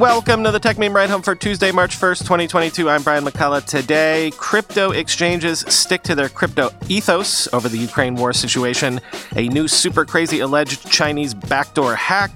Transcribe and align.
Welcome 0.00 0.44
to 0.44 0.50
the 0.50 0.58
Techmeme 0.58 0.94
Ride 0.94 1.10
Home 1.10 1.20
for 1.20 1.34
Tuesday, 1.34 1.72
March 1.72 1.94
1st, 1.94 2.20
2022. 2.20 2.88
I'm 2.88 3.02
Brian 3.02 3.22
McCullough. 3.22 3.66
Today, 3.66 4.32
crypto 4.38 4.92
exchanges 4.92 5.60
stick 5.68 6.02
to 6.04 6.14
their 6.14 6.30
crypto 6.30 6.70
ethos 6.88 7.52
over 7.52 7.68
the 7.68 7.76
Ukraine 7.76 8.14
war 8.14 8.32
situation, 8.32 9.02
a 9.36 9.46
new 9.48 9.68
super 9.68 10.06
crazy 10.06 10.40
alleged 10.40 10.90
Chinese 10.90 11.34
backdoor 11.34 11.96
hack. 11.96 12.30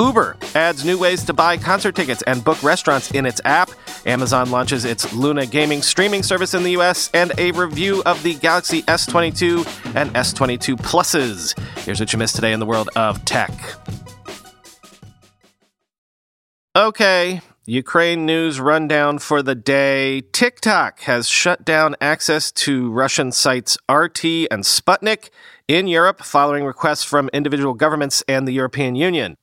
Uber 0.00 0.36
adds 0.56 0.84
new 0.84 0.98
ways 0.98 1.22
to 1.26 1.32
buy 1.32 1.56
concert 1.56 1.94
tickets 1.94 2.22
and 2.22 2.42
book 2.42 2.60
restaurants 2.64 3.12
in 3.12 3.24
its 3.24 3.40
app. 3.44 3.70
Amazon 4.04 4.50
launches 4.50 4.84
its 4.84 5.12
Luna 5.14 5.46
gaming 5.46 5.82
streaming 5.82 6.24
service 6.24 6.54
in 6.54 6.64
the 6.64 6.70
US, 6.70 7.08
and 7.14 7.30
a 7.38 7.52
review 7.52 8.02
of 8.04 8.20
the 8.24 8.34
Galaxy 8.34 8.82
S22 8.82 9.58
and 9.94 10.12
S22 10.16 10.74
Pluses. 10.78 11.56
Here's 11.84 12.00
what 12.00 12.12
you 12.12 12.18
missed 12.18 12.34
today 12.34 12.52
in 12.52 12.58
the 12.58 12.66
world 12.66 12.90
of 12.96 13.24
tech. 13.24 13.52
Okay, 16.76 17.40
Ukraine 17.64 18.26
news 18.26 18.60
rundown 18.60 19.18
for 19.18 19.42
the 19.42 19.54
day. 19.54 20.20
TikTok 20.20 21.00
has 21.00 21.26
shut 21.26 21.64
down 21.64 21.96
access 22.02 22.52
to 22.52 22.92
Russian 22.92 23.32
sites 23.32 23.78
RT 23.90 24.22
and 24.50 24.62
Sputnik 24.62 25.30
in 25.68 25.88
Europe 25.88 26.22
following 26.22 26.64
requests 26.64 27.02
from 27.02 27.30
individual 27.32 27.72
governments 27.72 28.22
and 28.28 28.46
the 28.46 28.52
European 28.52 28.94
Union. 28.94 29.38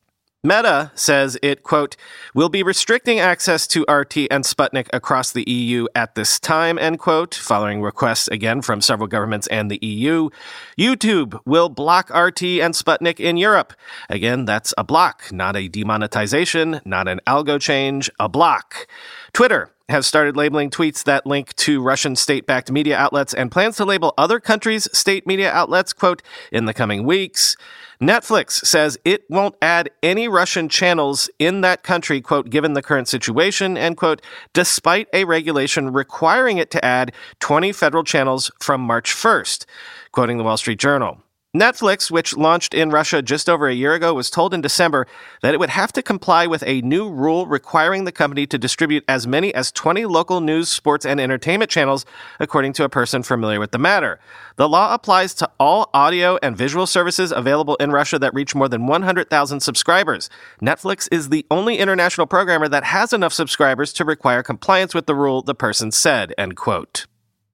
Meta 0.45 0.91
says 0.93 1.37
it, 1.41 1.63
quote, 1.63 1.95
will 2.33 2.49
be 2.49 2.63
restricting 2.63 3.17
access 3.17 3.65
to 3.65 3.83
RT 3.83 4.27
and 4.29 4.43
Sputnik 4.43 4.89
across 4.91 5.31
the 5.31 5.49
EU 5.49 5.87
at 5.95 6.15
this 6.15 6.37
time, 6.37 6.77
end 6.77 6.99
quote, 6.99 7.33
following 7.33 7.81
requests 7.81 8.27
again 8.27 8.61
from 8.61 8.81
several 8.81 9.07
governments 9.07 9.47
and 9.47 9.71
the 9.71 9.79
EU. 9.81 10.29
YouTube 10.77 11.39
will 11.45 11.69
block 11.69 12.09
RT 12.09 12.43
and 12.43 12.73
Sputnik 12.73 13.21
in 13.21 13.37
Europe. 13.37 13.71
Again, 14.09 14.43
that's 14.43 14.73
a 14.77 14.83
block, 14.83 15.31
not 15.31 15.55
a 15.55 15.69
demonetization, 15.69 16.81
not 16.83 17.07
an 17.07 17.21
algo 17.25 17.57
change, 17.57 18.09
a 18.19 18.27
block. 18.27 18.85
Twitter 19.31 19.71
has 19.87 20.05
started 20.05 20.35
labeling 20.35 20.69
tweets 20.69 21.05
that 21.05 21.25
link 21.25 21.55
to 21.55 21.81
Russian 21.81 22.17
state 22.17 22.45
backed 22.45 22.69
media 22.69 22.97
outlets 22.97 23.33
and 23.33 23.49
plans 23.49 23.77
to 23.77 23.85
label 23.85 24.13
other 24.17 24.41
countries' 24.41 24.89
state 24.91 25.25
media 25.25 25.49
outlets, 25.53 25.93
quote, 25.93 26.21
in 26.51 26.65
the 26.65 26.73
coming 26.73 27.05
weeks. 27.05 27.55
Netflix 28.03 28.65
says 28.65 28.97
it 29.05 29.23
won't 29.29 29.55
add 29.61 29.89
any 30.01 30.27
Russian 30.27 30.67
channels 30.67 31.29
in 31.39 31.61
that 31.61 31.83
country, 31.83 32.19
quote, 32.19 32.49
given 32.49 32.73
the 32.73 32.81
current 32.81 33.07
situation, 33.07 33.77
end 33.77 33.95
quote, 33.95 34.21
despite 34.51 35.07
a 35.13 35.23
regulation 35.23 35.93
requiring 35.93 36.57
it 36.57 36.69
to 36.71 36.83
add 36.83 37.13
20 37.39 37.71
federal 37.71 38.03
channels 38.03 38.51
from 38.59 38.81
March 38.81 39.13
1st, 39.13 39.65
quoting 40.11 40.37
the 40.37 40.43
Wall 40.43 40.57
Street 40.57 40.79
Journal. 40.79 41.21
Netflix, 41.55 42.09
which 42.09 42.35
launched 42.35 42.73
in 42.73 42.89
Russia 42.89 43.21
just 43.21 43.47
over 43.47 43.67
a 43.67 43.75
year 43.75 43.93
ago, 43.93 44.15
was 44.15 44.31
told 44.31 44.55
in 44.55 44.61
December 44.61 45.05
that 45.43 45.53
it 45.53 45.59
would 45.59 45.69
have 45.69 45.93
to 45.93 46.01
comply 46.01 46.47
with 46.47 46.63
a 46.65 46.81
new 46.81 47.07
rule 47.07 47.45
requiring 47.45 48.05
the 48.05 48.11
company 48.11 48.47
to 48.47 48.57
distribute 48.57 49.03
as 49.07 49.27
many 49.27 49.53
as 49.53 49.71
20 49.71 50.07
local 50.07 50.41
news, 50.41 50.67
sports, 50.67 51.05
and 51.05 51.21
entertainment 51.21 51.69
channels, 51.69 52.07
according 52.39 52.73
to 52.73 52.83
a 52.83 52.89
person 52.89 53.21
familiar 53.21 53.59
with 53.59 53.69
the 53.69 53.77
matter. 53.77 54.19
The 54.55 54.67
law 54.67 54.95
applies 54.95 55.35
to 55.35 55.49
all 55.59 55.91
audio 55.93 56.39
and 56.41 56.57
visual 56.57 56.87
services 56.87 57.31
available 57.31 57.75
in 57.75 57.91
Russia 57.91 58.17
that 58.17 58.33
reach 58.33 58.55
more 58.55 58.67
than 58.67 58.87
100,000 58.87 59.59
subscribers. 59.59 60.31
Netflix 60.59 61.07
is 61.11 61.29
the 61.29 61.45
only 61.51 61.77
international 61.77 62.25
programmer 62.25 62.67
that 62.67 62.85
has 62.85 63.13
enough 63.13 63.31
subscribers 63.31 63.93
to 63.93 64.03
require 64.03 64.41
compliance 64.41 64.95
with 64.95 65.05
the 65.05 65.13
rule, 65.13 65.43
the 65.43 65.53
person 65.53 65.91
said, 65.91 66.33
end 66.35 66.55
quote. 66.55 67.05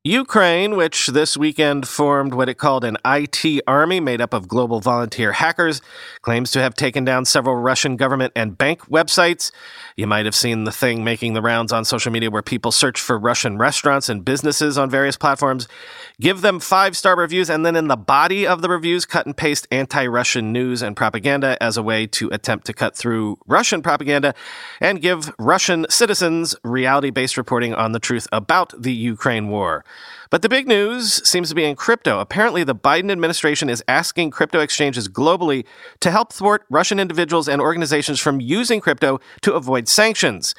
Ukraine, 0.05 0.77
which 0.77 1.07
this 1.07 1.35
weekend 1.35 1.85
formed 1.85 2.33
what 2.33 2.47
it 2.47 2.53
called 2.53 2.85
an 2.85 2.95
IT 3.03 3.61
army 3.67 3.99
made 3.99 4.21
up 4.21 4.33
of 4.33 4.47
global 4.47 4.79
volunteer 4.79 5.33
hackers, 5.33 5.81
claims 6.21 6.51
to 6.51 6.61
have 6.61 6.73
taken 6.73 7.03
down 7.03 7.25
several 7.25 7.57
Russian 7.57 7.97
government 7.97 8.31
and 8.33 8.57
bank 8.57 8.83
websites. 8.85 9.51
You 9.97 10.07
might 10.07 10.23
have 10.23 10.35
seen 10.35 10.63
the 10.63 10.71
thing 10.71 11.03
making 11.03 11.33
the 11.33 11.41
rounds 11.41 11.73
on 11.73 11.83
social 11.83 12.13
media 12.13 12.31
where 12.31 12.41
people 12.41 12.71
search 12.71 12.97
for 12.97 13.19
Russian 13.19 13.57
restaurants 13.57 14.07
and 14.07 14.23
businesses 14.23 14.77
on 14.77 14.89
various 14.89 15.17
platforms, 15.17 15.67
give 16.21 16.39
them 16.39 16.61
five 16.61 16.95
star 16.95 17.17
reviews, 17.17 17.49
and 17.49 17.65
then 17.65 17.75
in 17.75 17.89
the 17.89 17.97
body 17.97 18.47
of 18.47 18.61
the 18.61 18.69
reviews, 18.69 19.05
cut 19.05 19.25
and 19.25 19.35
paste 19.35 19.67
anti 19.69 20.07
Russian 20.07 20.53
news 20.53 20.81
and 20.81 20.95
propaganda 20.95 21.61
as 21.61 21.75
a 21.75 21.83
way 21.83 22.07
to 22.07 22.29
attempt 22.29 22.65
to 22.67 22.73
cut 22.73 22.95
through 22.95 23.37
Russian 23.47 23.81
propaganda 23.81 24.33
and 24.79 25.01
give 25.01 25.35
Russian 25.37 25.85
citizens 25.89 26.55
reality 26.63 27.09
based 27.09 27.35
reporting 27.35 27.73
on 27.73 27.91
the 27.91 27.99
truth 27.99 28.29
about 28.31 28.73
the 28.81 28.93
Ukraine 28.93 29.49
war. 29.49 29.83
But 30.29 30.41
the 30.41 30.49
big 30.49 30.67
news 30.67 31.27
seems 31.27 31.49
to 31.49 31.55
be 31.55 31.65
in 31.65 31.75
crypto. 31.75 32.19
Apparently, 32.19 32.63
the 32.63 32.75
Biden 32.75 33.11
administration 33.11 33.69
is 33.69 33.83
asking 33.87 34.31
crypto 34.31 34.59
exchanges 34.59 35.07
globally 35.07 35.65
to 36.01 36.11
help 36.11 36.31
thwart 36.31 36.65
Russian 36.69 36.99
individuals 36.99 37.47
and 37.47 37.61
organizations 37.61 38.19
from 38.19 38.39
using 38.39 38.79
crypto 38.79 39.19
to 39.41 39.53
avoid 39.53 39.87
sanctions. 39.87 40.53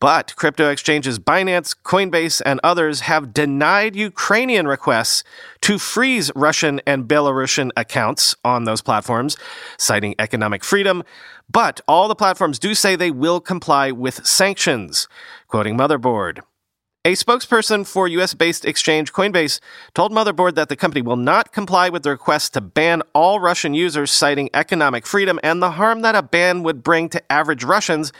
But 0.00 0.34
crypto 0.36 0.68
exchanges 0.70 1.18
Binance, 1.18 1.74
Coinbase, 1.82 2.42
and 2.44 2.60
others 2.62 3.00
have 3.00 3.32
denied 3.32 3.96
Ukrainian 3.96 4.66
requests 4.66 5.24
to 5.62 5.78
freeze 5.78 6.30
Russian 6.34 6.80
and 6.86 7.08
Belarusian 7.08 7.70
accounts 7.76 8.36
on 8.44 8.64
those 8.64 8.82
platforms, 8.82 9.36
citing 9.78 10.14
economic 10.18 10.64
freedom. 10.64 11.04
But 11.50 11.80
all 11.88 12.08
the 12.08 12.14
platforms 12.14 12.58
do 12.58 12.74
say 12.74 12.96
they 12.96 13.10
will 13.10 13.40
comply 13.40 13.92
with 13.92 14.26
sanctions. 14.26 15.08
Quoting 15.48 15.76
Motherboard. 15.76 16.40
A 17.06 17.12
spokesperson 17.12 17.86
for 17.86 18.08
US 18.08 18.32
based 18.32 18.64
exchange 18.64 19.12
Coinbase 19.12 19.60
told 19.92 20.10
Motherboard 20.10 20.54
that 20.54 20.70
the 20.70 20.76
company 20.76 21.02
will 21.02 21.16
not 21.16 21.52
comply 21.52 21.90
with 21.90 22.02
the 22.02 22.08
request 22.08 22.54
to 22.54 22.62
ban 22.62 23.02
all 23.12 23.40
Russian 23.40 23.74
users, 23.74 24.10
citing 24.10 24.48
economic 24.54 25.06
freedom 25.06 25.38
and 25.42 25.60
the 25.60 25.72
harm 25.72 26.00
that 26.00 26.14
a 26.14 26.22
ban 26.22 26.62
would 26.62 26.82
bring 26.82 27.10
to 27.10 27.20
average 27.30 27.62
Russians, 27.62 28.10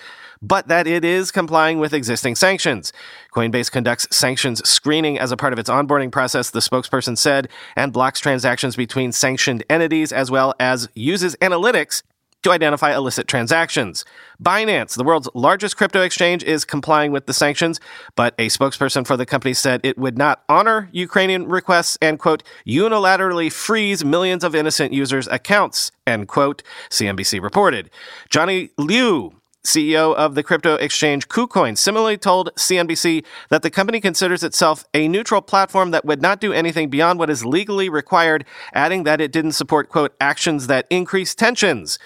but 0.42 0.68
that 0.68 0.86
it 0.86 1.02
is 1.02 1.30
complying 1.30 1.78
with 1.78 1.94
existing 1.94 2.34
sanctions. 2.34 2.92
Coinbase 3.34 3.72
conducts 3.72 4.06
sanctions 4.14 4.60
screening 4.68 5.18
as 5.18 5.32
a 5.32 5.36
part 5.38 5.54
of 5.54 5.58
its 5.58 5.70
onboarding 5.70 6.12
process, 6.12 6.50
the 6.50 6.60
spokesperson 6.60 7.16
said, 7.16 7.48
and 7.76 7.90
blocks 7.90 8.20
transactions 8.20 8.76
between 8.76 9.12
sanctioned 9.12 9.64
entities 9.70 10.12
as 10.12 10.30
well 10.30 10.52
as 10.60 10.90
uses 10.94 11.36
analytics 11.36 12.02
to 12.44 12.50
identify 12.50 12.94
illicit 12.94 13.28
transactions. 13.28 14.04
Binance, 14.42 14.96
the 14.96 15.04
world's 15.04 15.28
largest 15.34 15.76
crypto 15.76 16.02
exchange, 16.02 16.42
is 16.44 16.64
complying 16.64 17.12
with 17.12 17.26
the 17.26 17.32
sanctions, 17.32 17.80
but 18.16 18.34
a 18.38 18.48
spokesperson 18.48 19.06
for 19.06 19.16
the 19.16 19.26
company 19.26 19.54
said 19.54 19.80
it 19.82 19.98
would 19.98 20.16
not 20.16 20.42
honor 20.48 20.88
Ukrainian 20.92 21.48
requests 21.48 21.98
and, 22.00 22.18
quote, 22.18 22.42
unilaterally 22.66 23.52
freeze 23.52 24.04
millions 24.04 24.44
of 24.44 24.54
innocent 24.54 24.92
users' 24.92 25.28
accounts, 25.28 25.92
end 26.06 26.28
quote, 26.28 26.62
CNBC 26.90 27.42
reported. 27.42 27.90
Johnny 28.30 28.70
Liu, 28.78 29.32
CEO 29.64 30.14
of 30.14 30.34
the 30.34 30.42
crypto 30.42 30.74
exchange 30.74 31.28
KuCoin, 31.28 31.76
similarly 31.76 32.18
told 32.18 32.50
CNBC 32.56 33.24
that 33.48 33.62
the 33.62 33.70
company 33.70 34.00
considers 34.00 34.42
itself 34.42 34.84
a 34.92 35.08
neutral 35.08 35.40
platform 35.40 35.90
that 35.90 36.04
would 36.04 36.20
not 36.20 36.40
do 36.40 36.52
anything 36.52 36.90
beyond 36.90 37.18
what 37.18 37.30
is 37.30 37.44
legally 37.44 37.88
required, 37.88 38.44
adding 38.72 39.04
that 39.04 39.20
it 39.20 39.32
didn't 39.32 39.52
support, 39.52 39.88
quote, 39.88 40.14
actions 40.20 40.66
that 40.66 40.86
increase 40.90 41.34
tensions. 41.34 41.98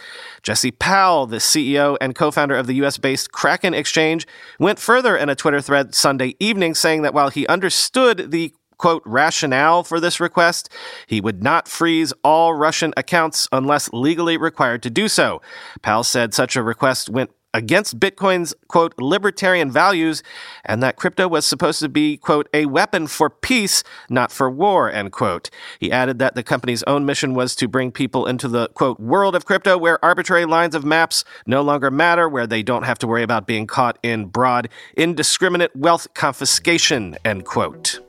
Jesse 0.43 0.71
Powell, 0.71 1.27
the 1.27 1.39
CEO 1.39 1.97
and 2.01 2.15
co-founder 2.15 2.57
of 2.57 2.67
the 2.67 2.75
US 2.85 2.97
based 2.97 3.33
Kraken 3.33 3.75
exchange, 3.75 4.27
went 4.59 4.79
further 4.79 5.17
in 5.17 5.29
a 5.29 5.35
Twitter 5.35 5.61
thread 5.61 5.95
Sunday 5.95 6.35
evening 6.39 6.75
saying 6.75 7.03
that 7.03 7.15
while 7.15 7.31
he 7.31 7.47
understood 7.49 8.31
the 8.31 8.55
quote, 8.79 9.03
rationale 9.05 9.83
for 9.83 10.01
this 10.01 10.21
request. 10.21 10.71
He 11.07 11.21
would 11.21 11.43
not 11.43 11.69
freeze 11.69 12.13
all 12.23 12.55
Russian 12.55 12.95
accounts 12.97 13.49
unless 13.53 13.93
legally 13.93 14.37
required 14.37 14.83
to 14.85 14.91
do 14.91 15.09
so. 15.09 15.43
Powell 15.83 16.05
said 16.05 16.33
such 16.33 16.57
a 16.57 16.63
request 16.63 17.11
went 17.11 17.31
against 17.55 17.99
Bitcoin's, 17.99 18.55
quote, 18.69 18.95
libertarian 18.99 19.71
values, 19.71 20.23
and 20.65 20.83
that 20.83 20.97
crypto 20.97 21.27
was 21.27 21.47
supposed 21.47 21.81
to 21.81 21.89
be, 21.89 22.17
quote, 22.17 22.49
a 22.53 22.67
weapon 22.67 23.07
for 23.07 23.31
peace, 23.31 23.83
not 24.11 24.31
for 24.31 24.51
war, 24.51 24.91
end 24.91 25.13
quote. 25.13 25.51
He 25.79 25.91
added 25.91 26.19
that 26.19 26.35
the 26.35 26.43
company's 26.43 26.83
own 26.85 27.07
mission 27.07 27.35
was 27.35 27.55
to 27.57 27.69
bring 27.69 27.91
people 27.91 28.27
into 28.27 28.49
the, 28.49 28.69
quote, 28.75 29.01
world 29.01 29.35
of 29.35 29.47
crypto 29.47 29.79
where 29.79 30.03
arbitrary 30.05 30.45
lines 30.45 30.75
of 30.75 30.85
maps 30.85 31.25
no 31.47 31.63
longer 31.63 31.91
matter, 31.91 32.29
where 32.29 32.47
they 32.47 32.63
don't 32.63 32.85
have 32.85 32.99
to 32.99 33.07
worry 33.07 33.23
about 33.23 33.47
being 33.47 33.67
caught 33.67 33.99
in 34.03 34.27
broad, 34.27 34.69
indiscriminate 34.97 35.75
wealth 35.75 36.13
confiscation, 36.15 37.17
end 37.25 37.45
quote. 37.45 38.01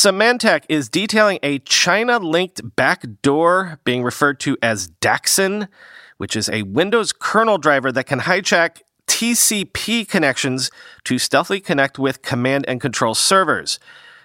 Symantec 0.00 0.64
is 0.70 0.88
detailing 0.88 1.38
a 1.42 1.58
China 1.58 2.18
linked 2.18 2.62
backdoor 2.74 3.80
being 3.84 4.02
referred 4.02 4.40
to 4.40 4.56
as 4.62 4.88
Daxin, 4.88 5.68
which 6.16 6.34
is 6.34 6.48
a 6.48 6.62
Windows 6.62 7.12
kernel 7.12 7.58
driver 7.58 7.92
that 7.92 8.04
can 8.04 8.20
hijack 8.20 8.80
TCP 9.06 10.08
connections 10.08 10.70
to 11.04 11.18
stealthily 11.18 11.60
connect 11.60 11.98
with 11.98 12.22
command 12.22 12.64
and 12.66 12.80
control 12.80 13.14
servers. 13.14 13.78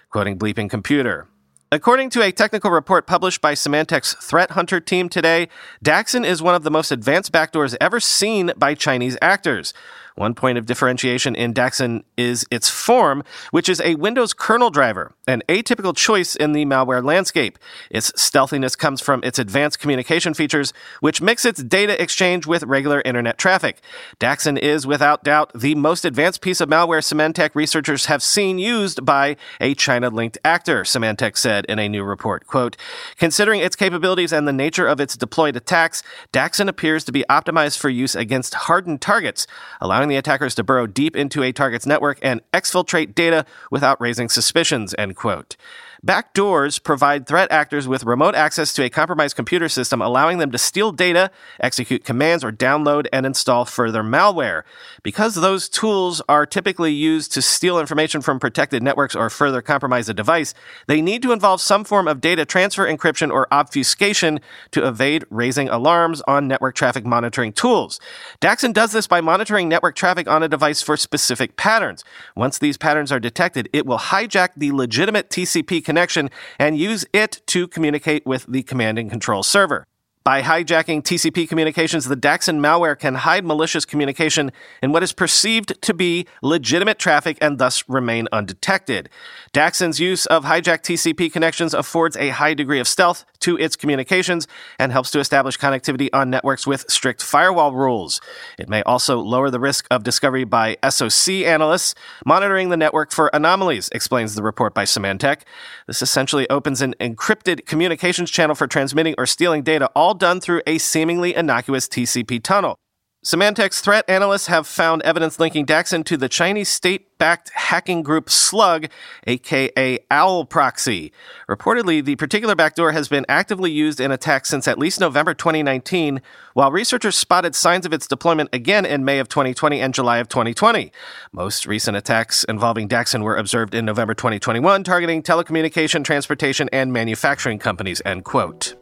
Quoting 0.08 0.38
Bleeping 0.38 0.70
Computer. 0.70 1.28
According 1.70 2.08
to 2.10 2.22
a 2.22 2.32
technical 2.32 2.70
report 2.70 3.06
published 3.06 3.42
by 3.42 3.52
Symantec's 3.52 4.14
Threat 4.14 4.52
Hunter 4.52 4.80
team 4.80 5.10
today, 5.10 5.48
Daxin 5.84 6.24
is 6.24 6.40
one 6.40 6.54
of 6.54 6.62
the 6.62 6.70
most 6.70 6.90
advanced 6.90 7.32
backdoors 7.32 7.76
ever 7.82 8.00
seen 8.00 8.50
by 8.56 8.74
Chinese 8.74 9.18
actors. 9.20 9.74
One 10.16 10.34
point 10.34 10.56
of 10.56 10.64
differentiation 10.64 11.34
in 11.34 11.52
Daxin 11.52 12.02
is 12.16 12.46
its 12.50 12.70
form, 12.70 13.22
which 13.50 13.68
is 13.68 13.82
a 13.82 13.96
Windows 13.96 14.32
kernel 14.32 14.70
driver, 14.70 15.12
an 15.28 15.42
atypical 15.46 15.94
choice 15.94 16.34
in 16.34 16.52
the 16.52 16.64
malware 16.64 17.04
landscape. 17.04 17.58
Its 17.90 18.10
stealthiness 18.20 18.76
comes 18.76 19.02
from 19.02 19.20
its 19.22 19.38
advanced 19.38 19.78
communication 19.78 20.32
features, 20.32 20.72
which 21.00 21.20
mix 21.20 21.44
its 21.44 21.62
data 21.62 22.00
exchange 22.02 22.46
with 22.46 22.62
regular 22.62 23.02
internet 23.04 23.36
traffic. 23.36 23.82
Daxin 24.18 24.58
is, 24.58 24.86
without 24.86 25.22
doubt, 25.22 25.52
the 25.54 25.74
most 25.74 26.06
advanced 26.06 26.40
piece 26.40 26.62
of 26.62 26.70
malware 26.70 27.04
Symantec 27.04 27.50
researchers 27.54 28.06
have 28.06 28.22
seen 28.22 28.58
used 28.58 29.04
by 29.04 29.36
a 29.60 29.74
China-linked 29.74 30.38
actor, 30.42 30.84
Symantec 30.84 31.36
said 31.36 31.66
in 31.66 31.78
a 31.78 31.90
new 31.90 32.02
report. 32.02 32.46
Quote, 32.46 32.78
Considering 33.18 33.60
its 33.60 33.76
capabilities 33.76 34.32
and 34.32 34.48
the 34.48 34.52
nature 34.52 34.86
of 34.86 34.98
its 34.98 35.14
deployed 35.14 35.56
attacks, 35.56 36.02
Daxin 36.32 36.68
appears 36.68 37.04
to 37.04 37.12
be 37.12 37.22
optimized 37.28 37.76
for 37.76 37.90
use 37.90 38.14
against 38.14 38.54
hardened 38.54 39.02
targets, 39.02 39.46
allowing 39.78 40.05
allowing 40.06 40.14
the 40.14 40.18
attackers 40.18 40.54
to 40.54 40.62
burrow 40.62 40.86
deep 40.86 41.16
into 41.16 41.42
a 41.42 41.52
target's 41.52 41.86
network 41.86 42.18
and 42.22 42.40
exfiltrate 42.52 43.14
data 43.14 43.44
without 43.70 44.00
raising 44.00 44.28
suspicions, 44.28 44.94
end 44.98 45.16
quote. 45.16 45.56
Backdoors 46.04 46.82
provide 46.82 47.26
threat 47.26 47.50
actors 47.50 47.88
with 47.88 48.04
remote 48.04 48.34
access 48.34 48.72
to 48.74 48.84
a 48.84 48.90
compromised 48.90 49.36
computer 49.36 49.68
system, 49.68 50.02
allowing 50.02 50.38
them 50.38 50.50
to 50.50 50.58
steal 50.58 50.92
data, 50.92 51.30
execute 51.60 52.04
commands, 52.04 52.44
or 52.44 52.52
download 52.52 53.06
and 53.12 53.24
install 53.24 53.64
further 53.64 54.02
malware. 54.02 54.62
Because 55.02 55.36
those 55.36 55.68
tools 55.68 56.20
are 56.28 56.44
typically 56.44 56.92
used 56.92 57.32
to 57.32 57.42
steal 57.42 57.78
information 57.78 58.20
from 58.20 58.38
protected 58.38 58.82
networks 58.82 59.16
or 59.16 59.30
further 59.30 59.62
compromise 59.62 60.08
a 60.08 60.14
device, 60.14 60.54
they 60.86 61.00
need 61.00 61.22
to 61.22 61.32
involve 61.32 61.60
some 61.60 61.84
form 61.84 62.08
of 62.08 62.20
data 62.20 62.44
transfer, 62.44 62.86
encryption, 62.86 63.32
or 63.32 63.46
obfuscation 63.52 64.40
to 64.72 64.86
evade 64.86 65.24
raising 65.30 65.68
alarms 65.68 66.22
on 66.26 66.48
network 66.48 66.74
traffic 66.74 67.06
monitoring 67.06 67.52
tools. 67.52 68.00
Daxin 68.40 68.72
does 68.72 68.92
this 68.92 69.06
by 69.06 69.20
monitoring 69.20 69.68
network 69.68 69.94
traffic 69.94 70.28
on 70.28 70.42
a 70.42 70.48
device 70.48 70.82
for 70.82 70.96
specific 70.96 71.56
patterns. 71.56 72.04
Once 72.34 72.58
these 72.58 72.76
patterns 72.76 73.10
are 73.10 73.20
detected, 73.20 73.68
it 73.72 73.86
will 73.86 73.98
hijack 73.98 74.50
the 74.56 74.72
legitimate 74.72 75.30
TCP 75.30 75.84
connection 75.86 76.28
and 76.58 76.76
use 76.76 77.06
it 77.14 77.40
to 77.46 77.66
communicate 77.66 78.26
with 78.26 78.44
the 78.46 78.62
command 78.62 78.98
and 78.98 79.10
control 79.10 79.42
server. 79.42 79.86
By 80.26 80.42
hijacking 80.42 81.04
TCP 81.04 81.48
communications, 81.48 82.06
the 82.06 82.16
Daxin 82.16 82.58
malware 82.58 82.98
can 82.98 83.14
hide 83.14 83.44
malicious 83.44 83.84
communication 83.84 84.50
in 84.82 84.90
what 84.90 85.04
is 85.04 85.12
perceived 85.12 85.80
to 85.82 85.94
be 85.94 86.26
legitimate 86.42 86.98
traffic 86.98 87.38
and 87.40 87.58
thus 87.58 87.88
remain 87.88 88.26
undetected. 88.32 89.08
Daxin's 89.54 90.00
use 90.00 90.26
of 90.26 90.44
hijacked 90.44 90.82
TCP 90.82 91.32
connections 91.32 91.72
affords 91.72 92.16
a 92.16 92.30
high 92.30 92.54
degree 92.54 92.80
of 92.80 92.88
stealth 92.88 93.24
to 93.46 93.56
its 93.58 93.76
communications 93.76 94.48
and 94.76 94.90
helps 94.90 95.12
to 95.12 95.20
establish 95.20 95.56
connectivity 95.56 96.08
on 96.12 96.28
networks 96.28 96.66
with 96.66 96.84
strict 96.90 97.22
firewall 97.22 97.72
rules. 97.72 98.20
It 98.58 98.68
may 98.68 98.82
also 98.82 99.20
lower 99.20 99.50
the 99.50 99.60
risk 99.60 99.86
of 99.88 100.02
discovery 100.02 100.42
by 100.42 100.76
SOC 100.88 101.28
analysts 101.46 101.94
monitoring 102.24 102.70
the 102.70 102.76
network 102.76 103.12
for 103.12 103.30
anomalies, 103.32 103.88
explains 103.90 104.34
the 104.34 104.42
report 104.42 104.74
by 104.74 104.84
Symantec. 104.84 105.42
This 105.86 106.02
essentially 106.02 106.50
opens 106.50 106.82
an 106.82 106.96
encrypted 107.00 107.66
communications 107.66 108.32
channel 108.32 108.56
for 108.56 108.66
transmitting 108.66 109.14
or 109.16 109.26
stealing 109.26 109.62
data 109.62 109.88
all 109.94 110.14
done 110.14 110.40
through 110.40 110.62
a 110.66 110.78
seemingly 110.78 111.32
innocuous 111.32 111.86
TCP 111.86 112.42
tunnel. 112.42 112.80
Symantec's 113.26 113.80
threat 113.80 114.04
analysts 114.06 114.46
have 114.46 114.68
found 114.68 115.02
evidence 115.02 115.40
linking 115.40 115.66
Daxin 115.66 116.04
to 116.04 116.16
the 116.16 116.28
Chinese 116.28 116.68
state 116.68 117.18
backed 117.18 117.50
hacking 117.54 118.04
group 118.04 118.30
Slug, 118.30 118.86
aka 119.26 119.98
Owl 120.12 120.44
Proxy. 120.44 121.10
Reportedly, 121.48 122.04
the 122.04 122.14
particular 122.14 122.54
backdoor 122.54 122.92
has 122.92 123.08
been 123.08 123.26
actively 123.28 123.72
used 123.72 123.98
in 123.98 124.12
attacks 124.12 124.50
since 124.50 124.68
at 124.68 124.78
least 124.78 125.00
November 125.00 125.34
2019, 125.34 126.22
while 126.54 126.70
researchers 126.70 127.18
spotted 127.18 127.56
signs 127.56 127.84
of 127.84 127.92
its 127.92 128.06
deployment 128.06 128.48
again 128.52 128.86
in 128.86 129.04
May 129.04 129.18
of 129.18 129.28
2020 129.28 129.80
and 129.80 129.92
July 129.92 130.18
of 130.18 130.28
2020. 130.28 130.92
Most 131.32 131.66
recent 131.66 131.96
attacks 131.96 132.44
involving 132.44 132.88
Daxin 132.88 133.24
were 133.24 133.36
observed 133.36 133.74
in 133.74 133.84
November 133.84 134.14
2021, 134.14 134.84
targeting 134.84 135.20
telecommunication, 135.20 136.04
transportation, 136.04 136.68
and 136.72 136.92
manufacturing 136.92 137.58
companies, 137.58 138.00
end 138.04 138.22
quote. 138.22 138.76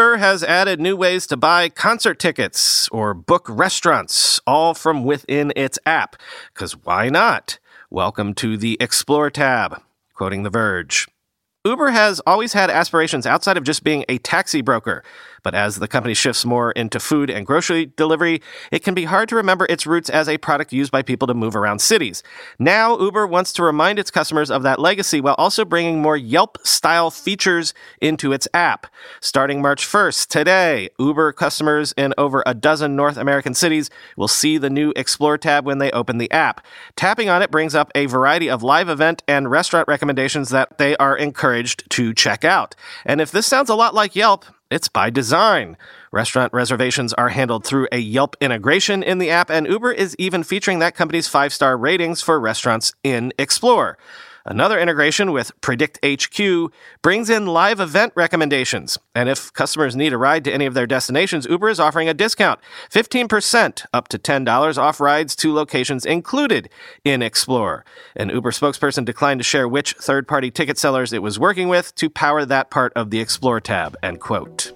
Uber 0.00 0.16
has 0.16 0.42
added 0.42 0.80
new 0.80 0.96
ways 0.96 1.26
to 1.26 1.36
buy 1.36 1.68
concert 1.68 2.18
tickets 2.18 2.88
or 2.88 3.12
book 3.12 3.44
restaurants, 3.50 4.40
all 4.46 4.72
from 4.72 5.04
within 5.04 5.52
its 5.54 5.78
app. 5.84 6.16
Because 6.54 6.72
why 6.72 7.10
not? 7.10 7.58
Welcome 7.90 8.32
to 8.36 8.56
the 8.56 8.78
Explore 8.80 9.28
tab. 9.28 9.82
Quoting 10.14 10.42
The 10.42 10.48
Verge. 10.48 11.06
Uber 11.66 11.90
has 11.90 12.18
always 12.20 12.54
had 12.54 12.70
aspirations 12.70 13.26
outside 13.26 13.58
of 13.58 13.64
just 13.64 13.84
being 13.84 14.06
a 14.08 14.16
taxi 14.16 14.62
broker. 14.62 15.04
But 15.42 15.54
as 15.54 15.76
the 15.76 15.88
company 15.88 16.14
shifts 16.14 16.44
more 16.44 16.72
into 16.72 17.00
food 17.00 17.30
and 17.30 17.46
grocery 17.46 17.92
delivery, 17.96 18.42
it 18.70 18.84
can 18.84 18.94
be 18.94 19.04
hard 19.04 19.28
to 19.30 19.36
remember 19.36 19.66
its 19.68 19.86
roots 19.86 20.10
as 20.10 20.28
a 20.28 20.38
product 20.38 20.72
used 20.72 20.92
by 20.92 21.02
people 21.02 21.26
to 21.28 21.34
move 21.34 21.56
around 21.56 21.80
cities. 21.80 22.22
Now, 22.58 22.98
Uber 22.98 23.26
wants 23.26 23.52
to 23.54 23.62
remind 23.62 23.98
its 23.98 24.10
customers 24.10 24.50
of 24.50 24.62
that 24.62 24.78
legacy 24.78 25.20
while 25.20 25.34
also 25.38 25.64
bringing 25.64 26.00
more 26.02 26.16
Yelp 26.16 26.58
style 26.66 27.10
features 27.10 27.74
into 28.00 28.32
its 28.32 28.46
app. 28.54 28.86
Starting 29.20 29.62
March 29.62 29.86
1st, 29.86 30.28
today, 30.28 30.88
Uber 30.98 31.32
customers 31.32 31.92
in 31.96 32.14
over 32.18 32.42
a 32.46 32.54
dozen 32.54 32.96
North 32.96 33.16
American 33.16 33.54
cities 33.54 33.90
will 34.16 34.28
see 34.28 34.58
the 34.58 34.70
new 34.70 34.92
Explore 34.96 35.38
tab 35.38 35.64
when 35.64 35.78
they 35.78 35.90
open 35.92 36.18
the 36.18 36.30
app. 36.30 36.64
Tapping 36.96 37.28
on 37.28 37.42
it 37.42 37.50
brings 37.50 37.74
up 37.74 37.90
a 37.94 38.06
variety 38.06 38.50
of 38.50 38.62
live 38.62 38.88
event 38.88 39.22
and 39.26 39.50
restaurant 39.50 39.88
recommendations 39.88 40.50
that 40.50 40.78
they 40.78 40.96
are 40.96 41.16
encouraged 41.16 41.88
to 41.90 42.12
check 42.14 42.44
out. 42.44 42.74
And 43.04 43.20
if 43.20 43.30
this 43.30 43.46
sounds 43.46 43.70
a 43.70 43.74
lot 43.74 43.94
like 43.94 44.16
Yelp, 44.16 44.44
it's 44.70 44.88
by 44.88 45.10
design. 45.10 45.76
Restaurant 46.12 46.52
reservations 46.52 47.12
are 47.14 47.30
handled 47.30 47.64
through 47.64 47.88
a 47.90 47.98
Yelp 47.98 48.36
integration 48.40 49.02
in 49.02 49.18
the 49.18 49.30
app, 49.30 49.50
and 49.50 49.66
Uber 49.66 49.92
is 49.92 50.14
even 50.18 50.42
featuring 50.42 50.78
that 50.78 50.94
company's 50.94 51.28
five 51.28 51.52
star 51.52 51.76
ratings 51.76 52.22
for 52.22 52.38
restaurants 52.38 52.94
in 53.02 53.32
Explore. 53.38 53.98
Another 54.50 54.80
integration 54.80 55.30
with 55.30 55.52
PredictHQ 55.60 56.72
brings 57.02 57.30
in 57.30 57.46
live 57.46 57.78
event 57.78 58.12
recommendations. 58.16 58.98
And 59.14 59.28
if 59.28 59.52
customers 59.52 59.94
need 59.94 60.12
a 60.12 60.18
ride 60.18 60.42
to 60.42 60.52
any 60.52 60.66
of 60.66 60.74
their 60.74 60.88
destinations, 60.88 61.46
Uber 61.46 61.68
is 61.68 61.78
offering 61.78 62.08
a 62.08 62.14
discount 62.14 62.58
15% 62.90 63.86
up 63.94 64.08
to 64.08 64.18
$10 64.18 64.76
off 64.76 64.98
rides 64.98 65.36
to 65.36 65.54
locations 65.54 66.04
included 66.04 66.68
in 67.04 67.22
Explore. 67.22 67.84
An 68.16 68.30
Uber 68.30 68.50
spokesperson 68.50 69.04
declined 69.04 69.38
to 69.38 69.44
share 69.44 69.68
which 69.68 69.92
third 69.92 70.26
party 70.26 70.50
ticket 70.50 70.78
sellers 70.78 71.12
it 71.12 71.22
was 71.22 71.38
working 71.38 71.68
with 71.68 71.94
to 71.94 72.10
power 72.10 72.44
that 72.44 72.70
part 72.70 72.92
of 72.96 73.10
the 73.10 73.20
Explore 73.20 73.60
tab. 73.60 73.96
End 74.02 74.18
quote. 74.18 74.72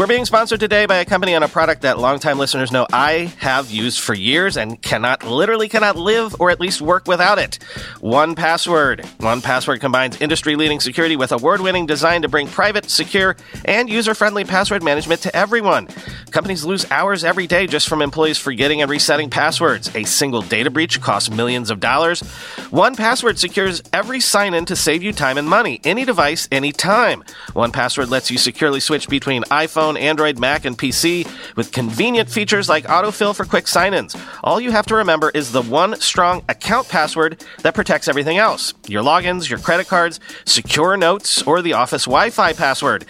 We're 0.00 0.06
being 0.06 0.24
sponsored 0.24 0.60
today 0.60 0.86
by 0.86 0.96
a 0.96 1.04
company 1.04 1.34
on 1.34 1.42
a 1.42 1.48
product 1.48 1.82
that 1.82 1.98
longtime 1.98 2.38
listeners 2.38 2.72
know 2.72 2.86
I 2.90 3.34
have 3.36 3.70
used 3.70 4.00
for 4.00 4.14
years 4.14 4.56
and 4.56 4.80
cannot, 4.80 5.24
literally 5.24 5.68
cannot 5.68 5.96
live 5.96 6.40
or 6.40 6.50
at 6.50 6.58
least 6.58 6.80
work 6.80 7.06
without 7.06 7.38
it. 7.38 7.58
1Password. 8.00 9.04
One 9.20 9.42
Password 9.42 9.82
combines 9.82 10.18
industry 10.18 10.56
leading 10.56 10.80
security 10.80 11.16
with 11.16 11.32
award 11.32 11.60
winning 11.60 11.84
design 11.84 12.22
to 12.22 12.28
bring 12.28 12.46
private, 12.46 12.88
secure, 12.88 13.36
and 13.66 13.90
user 13.90 14.14
friendly 14.14 14.42
password 14.42 14.82
management 14.82 15.20
to 15.20 15.36
everyone. 15.36 15.86
Companies 16.30 16.64
lose 16.64 16.88
hours 16.92 17.24
every 17.24 17.46
day 17.46 17.66
just 17.66 17.88
from 17.88 18.02
employees 18.02 18.38
forgetting 18.38 18.82
and 18.82 18.90
resetting 18.90 19.30
passwords. 19.30 19.94
A 19.96 20.04
single 20.04 20.42
data 20.42 20.70
breach 20.70 21.00
costs 21.00 21.30
millions 21.30 21.70
of 21.70 21.80
dollars. 21.80 22.22
1Password 22.70 23.38
secures 23.38 23.82
every 23.92 24.20
sign 24.20 24.54
in 24.54 24.64
to 24.66 24.76
save 24.76 25.02
you 25.02 25.12
time 25.12 25.38
and 25.38 25.48
money, 25.48 25.80
any 25.82 26.04
device, 26.04 26.48
anytime. 26.52 27.24
1Password 27.54 28.10
lets 28.10 28.30
you 28.30 28.38
securely 28.38 28.78
switch 28.78 29.08
between 29.08 29.42
iPhone, 29.44 29.98
Android, 29.98 30.38
Mac, 30.38 30.64
and 30.64 30.78
PC 30.78 31.26
with 31.56 31.72
convenient 31.72 32.30
features 32.30 32.68
like 32.68 32.84
autofill 32.84 33.34
for 33.34 33.44
quick 33.44 33.66
sign-ins. 33.66 34.16
All 34.44 34.60
you 34.60 34.70
have 34.70 34.86
to 34.86 34.94
remember 34.94 35.30
is 35.30 35.50
the 35.50 35.62
one 35.62 36.00
strong 36.00 36.44
account 36.48 36.88
password 36.88 37.44
that 37.62 37.74
protects 37.74 38.06
everything 38.06 38.38
else. 38.38 38.72
Your 38.86 39.02
logins, 39.02 39.50
your 39.50 39.58
credit 39.58 39.88
cards, 39.88 40.20
secure 40.44 40.96
notes, 40.96 41.42
or 41.42 41.60
the 41.60 41.72
office 41.72 42.04
Wi-Fi 42.04 42.52
password. 42.52 43.04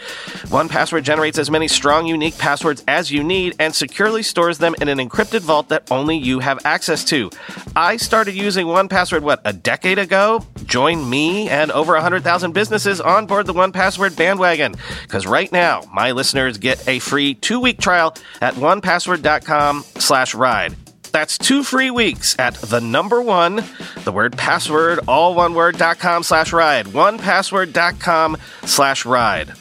1Password 0.46 1.02
generates 1.02 1.38
as 1.38 1.50
many 1.50 1.68
strong, 1.68 2.06
unique 2.06 2.38
passwords 2.38 2.82
as 2.88 3.09
you 3.12 3.22
need 3.24 3.54
and 3.58 3.74
securely 3.74 4.22
stores 4.22 4.58
them 4.58 4.74
in 4.80 4.88
an 4.88 4.98
encrypted 4.98 5.40
vault 5.40 5.68
that 5.68 5.90
only 5.90 6.16
you 6.16 6.40
have 6.40 6.64
access 6.64 7.04
to. 7.06 7.30
I 7.74 7.96
started 7.96 8.34
using 8.34 8.66
1Password, 8.66 9.22
what, 9.22 9.40
a 9.44 9.52
decade 9.52 9.98
ago? 9.98 10.44
Join 10.64 11.08
me 11.08 11.48
and 11.48 11.70
over 11.72 11.92
100,000 11.94 12.52
businesses 12.52 13.00
on 13.00 13.26
board 13.26 13.46
the 13.46 13.54
1Password 13.54 14.16
bandwagon. 14.16 14.74
Because 15.02 15.26
right 15.26 15.50
now, 15.52 15.82
my 15.92 16.12
listeners 16.12 16.58
get 16.58 16.86
a 16.88 16.98
free 16.98 17.34
two-week 17.34 17.78
trial 17.78 18.14
at 18.40 18.54
onepassword.com 18.54 19.82
slash 19.82 20.34
ride. 20.34 20.74
That's 21.12 21.38
two 21.38 21.64
free 21.64 21.90
weeks 21.90 22.38
at 22.38 22.54
the 22.54 22.80
number 22.80 23.20
one, 23.20 23.64
the 24.04 24.12
word 24.12 24.36
password, 24.36 25.00
all 25.08 25.34
one 25.34 25.54
word, 25.54 25.76
dot 25.76 25.98
com 25.98 26.22
slash 26.22 26.52
ride. 26.52 26.86
Onepassword.com 26.86 28.36
slash 28.62 29.04
ride. 29.04 29.52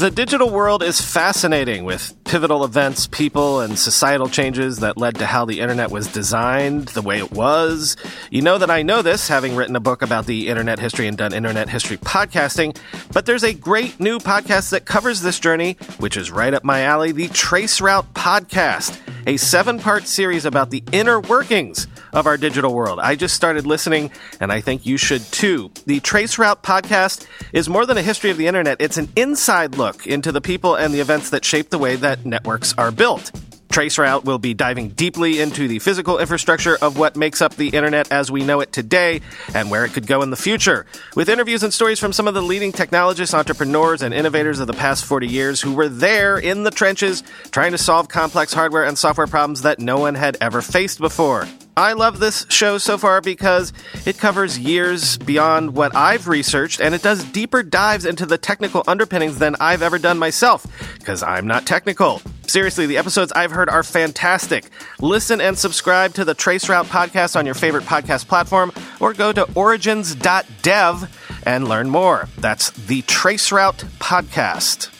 The 0.00 0.10
digital 0.10 0.48
world 0.48 0.82
is 0.82 0.98
fascinating 0.98 1.84
with 1.84 2.16
pivotal 2.24 2.64
events, 2.64 3.06
people, 3.06 3.60
and 3.60 3.78
societal 3.78 4.30
changes 4.30 4.78
that 4.78 4.96
led 4.96 5.16
to 5.16 5.26
how 5.26 5.44
the 5.44 5.60
internet 5.60 5.90
was 5.90 6.10
designed 6.10 6.88
the 6.88 7.02
way 7.02 7.18
it 7.18 7.32
was. 7.32 7.98
You 8.30 8.40
know 8.40 8.56
that 8.56 8.70
I 8.70 8.80
know 8.80 9.02
this, 9.02 9.28
having 9.28 9.54
written 9.54 9.76
a 9.76 9.80
book 9.80 10.00
about 10.00 10.24
the 10.24 10.48
internet 10.48 10.78
history 10.78 11.06
and 11.06 11.18
done 11.18 11.34
internet 11.34 11.68
history 11.68 11.98
podcasting, 11.98 12.78
but 13.12 13.26
there's 13.26 13.44
a 13.44 13.52
great 13.52 14.00
new 14.00 14.18
podcast 14.18 14.70
that 14.70 14.86
covers 14.86 15.20
this 15.20 15.38
journey, 15.38 15.76
which 15.98 16.16
is 16.16 16.30
right 16.30 16.54
up 16.54 16.64
my 16.64 16.80
alley 16.80 17.12
the 17.12 17.28
Traceroute 17.28 18.10
Podcast, 18.14 18.98
a 19.26 19.36
seven 19.36 19.78
part 19.78 20.06
series 20.06 20.46
about 20.46 20.70
the 20.70 20.82
inner 20.92 21.20
workings 21.20 21.86
of 22.12 22.26
our 22.26 22.36
digital 22.36 22.74
world. 22.74 22.98
I 23.00 23.14
just 23.16 23.34
started 23.34 23.66
listening, 23.66 24.10
and 24.40 24.52
I 24.52 24.60
think 24.60 24.86
you 24.86 24.96
should 24.96 25.22
too. 25.32 25.70
The 25.86 26.00
Traceroute 26.00 26.62
podcast 26.62 27.26
is 27.52 27.68
more 27.68 27.86
than 27.86 27.98
a 27.98 28.02
history 28.02 28.30
of 28.30 28.36
the 28.36 28.46
internet, 28.46 28.80
it's 28.80 28.96
an 28.96 29.08
inside 29.16 29.76
look 29.76 30.06
into 30.06 30.32
the 30.32 30.40
people 30.40 30.74
and 30.74 30.92
the 30.92 31.00
events 31.00 31.30
that 31.30 31.44
shape 31.44 31.70
the 31.70 31.78
way 31.78 31.96
that 31.96 32.24
networks 32.24 32.74
are 32.78 32.90
built. 32.90 33.30
Traceroute 33.70 34.24
will 34.24 34.38
be 34.38 34.52
diving 34.52 34.88
deeply 34.88 35.40
into 35.40 35.68
the 35.68 35.78
physical 35.78 36.18
infrastructure 36.18 36.76
of 36.82 36.98
what 36.98 37.16
makes 37.16 37.40
up 37.40 37.54
the 37.54 37.68
internet 37.68 38.10
as 38.10 38.30
we 38.30 38.44
know 38.44 38.60
it 38.60 38.72
today 38.72 39.20
and 39.54 39.70
where 39.70 39.84
it 39.84 39.92
could 39.92 40.08
go 40.08 40.22
in 40.22 40.30
the 40.30 40.36
future. 40.36 40.86
With 41.14 41.28
interviews 41.28 41.62
and 41.62 41.72
stories 41.72 42.00
from 42.00 42.12
some 42.12 42.26
of 42.26 42.34
the 42.34 42.42
leading 42.42 42.72
technologists, 42.72 43.32
entrepreneurs, 43.32 44.02
and 44.02 44.12
innovators 44.12 44.58
of 44.58 44.66
the 44.66 44.72
past 44.72 45.04
40 45.04 45.28
years 45.28 45.60
who 45.60 45.72
were 45.72 45.88
there 45.88 46.36
in 46.36 46.64
the 46.64 46.72
trenches 46.72 47.22
trying 47.52 47.70
to 47.70 47.78
solve 47.78 48.08
complex 48.08 48.52
hardware 48.52 48.84
and 48.84 48.98
software 48.98 49.28
problems 49.28 49.62
that 49.62 49.78
no 49.78 49.98
one 49.98 50.16
had 50.16 50.36
ever 50.40 50.62
faced 50.62 50.98
before. 50.98 51.46
I 51.76 51.92
love 51.92 52.18
this 52.18 52.46
show 52.50 52.78
so 52.78 52.98
far 52.98 53.20
because 53.20 53.72
it 54.04 54.18
covers 54.18 54.58
years 54.58 55.16
beyond 55.18 55.74
what 55.74 55.94
I've 55.94 56.28
researched 56.28 56.80
and 56.80 56.94
it 56.94 57.02
does 57.02 57.24
deeper 57.24 57.62
dives 57.62 58.04
into 58.04 58.26
the 58.26 58.38
technical 58.38 58.82
underpinnings 58.86 59.38
than 59.38 59.56
I've 59.60 59.82
ever 59.82 59.98
done 59.98 60.18
myself 60.18 60.66
because 60.98 61.22
I'm 61.22 61.46
not 61.46 61.66
technical. 61.66 62.20
Seriously, 62.46 62.86
the 62.86 62.98
episodes 62.98 63.32
I've 63.32 63.52
heard 63.52 63.68
are 63.68 63.82
fantastic. 63.82 64.68
Listen 65.00 65.40
and 65.40 65.56
subscribe 65.56 66.14
to 66.14 66.24
the 66.24 66.34
Traceroute 66.34 66.86
podcast 66.86 67.36
on 67.36 67.46
your 67.46 67.54
favorite 67.54 67.84
podcast 67.84 68.26
platform 68.26 68.72
or 68.98 69.14
go 69.14 69.32
to 69.32 69.48
origins.dev 69.54 71.40
and 71.46 71.68
learn 71.68 71.88
more. 71.88 72.28
That's 72.38 72.70
the 72.70 73.02
Traceroute 73.02 73.84
podcast. 74.00 74.99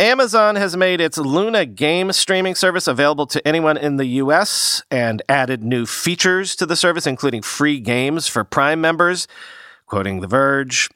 Amazon 0.00 0.56
has 0.56 0.78
made 0.78 0.98
its 0.98 1.18
Luna 1.18 1.66
game 1.66 2.10
streaming 2.12 2.54
service 2.54 2.86
available 2.86 3.26
to 3.26 3.46
anyone 3.46 3.76
in 3.76 3.98
the 3.98 4.06
US 4.06 4.82
and 4.90 5.20
added 5.28 5.62
new 5.62 5.84
features 5.84 6.56
to 6.56 6.64
the 6.64 6.74
service, 6.74 7.06
including 7.06 7.42
free 7.42 7.78
games 7.78 8.26
for 8.26 8.42
Prime 8.42 8.80
members. 8.80 9.28
Quoting 9.84 10.20
The 10.20 10.26
Verge, 10.26 10.88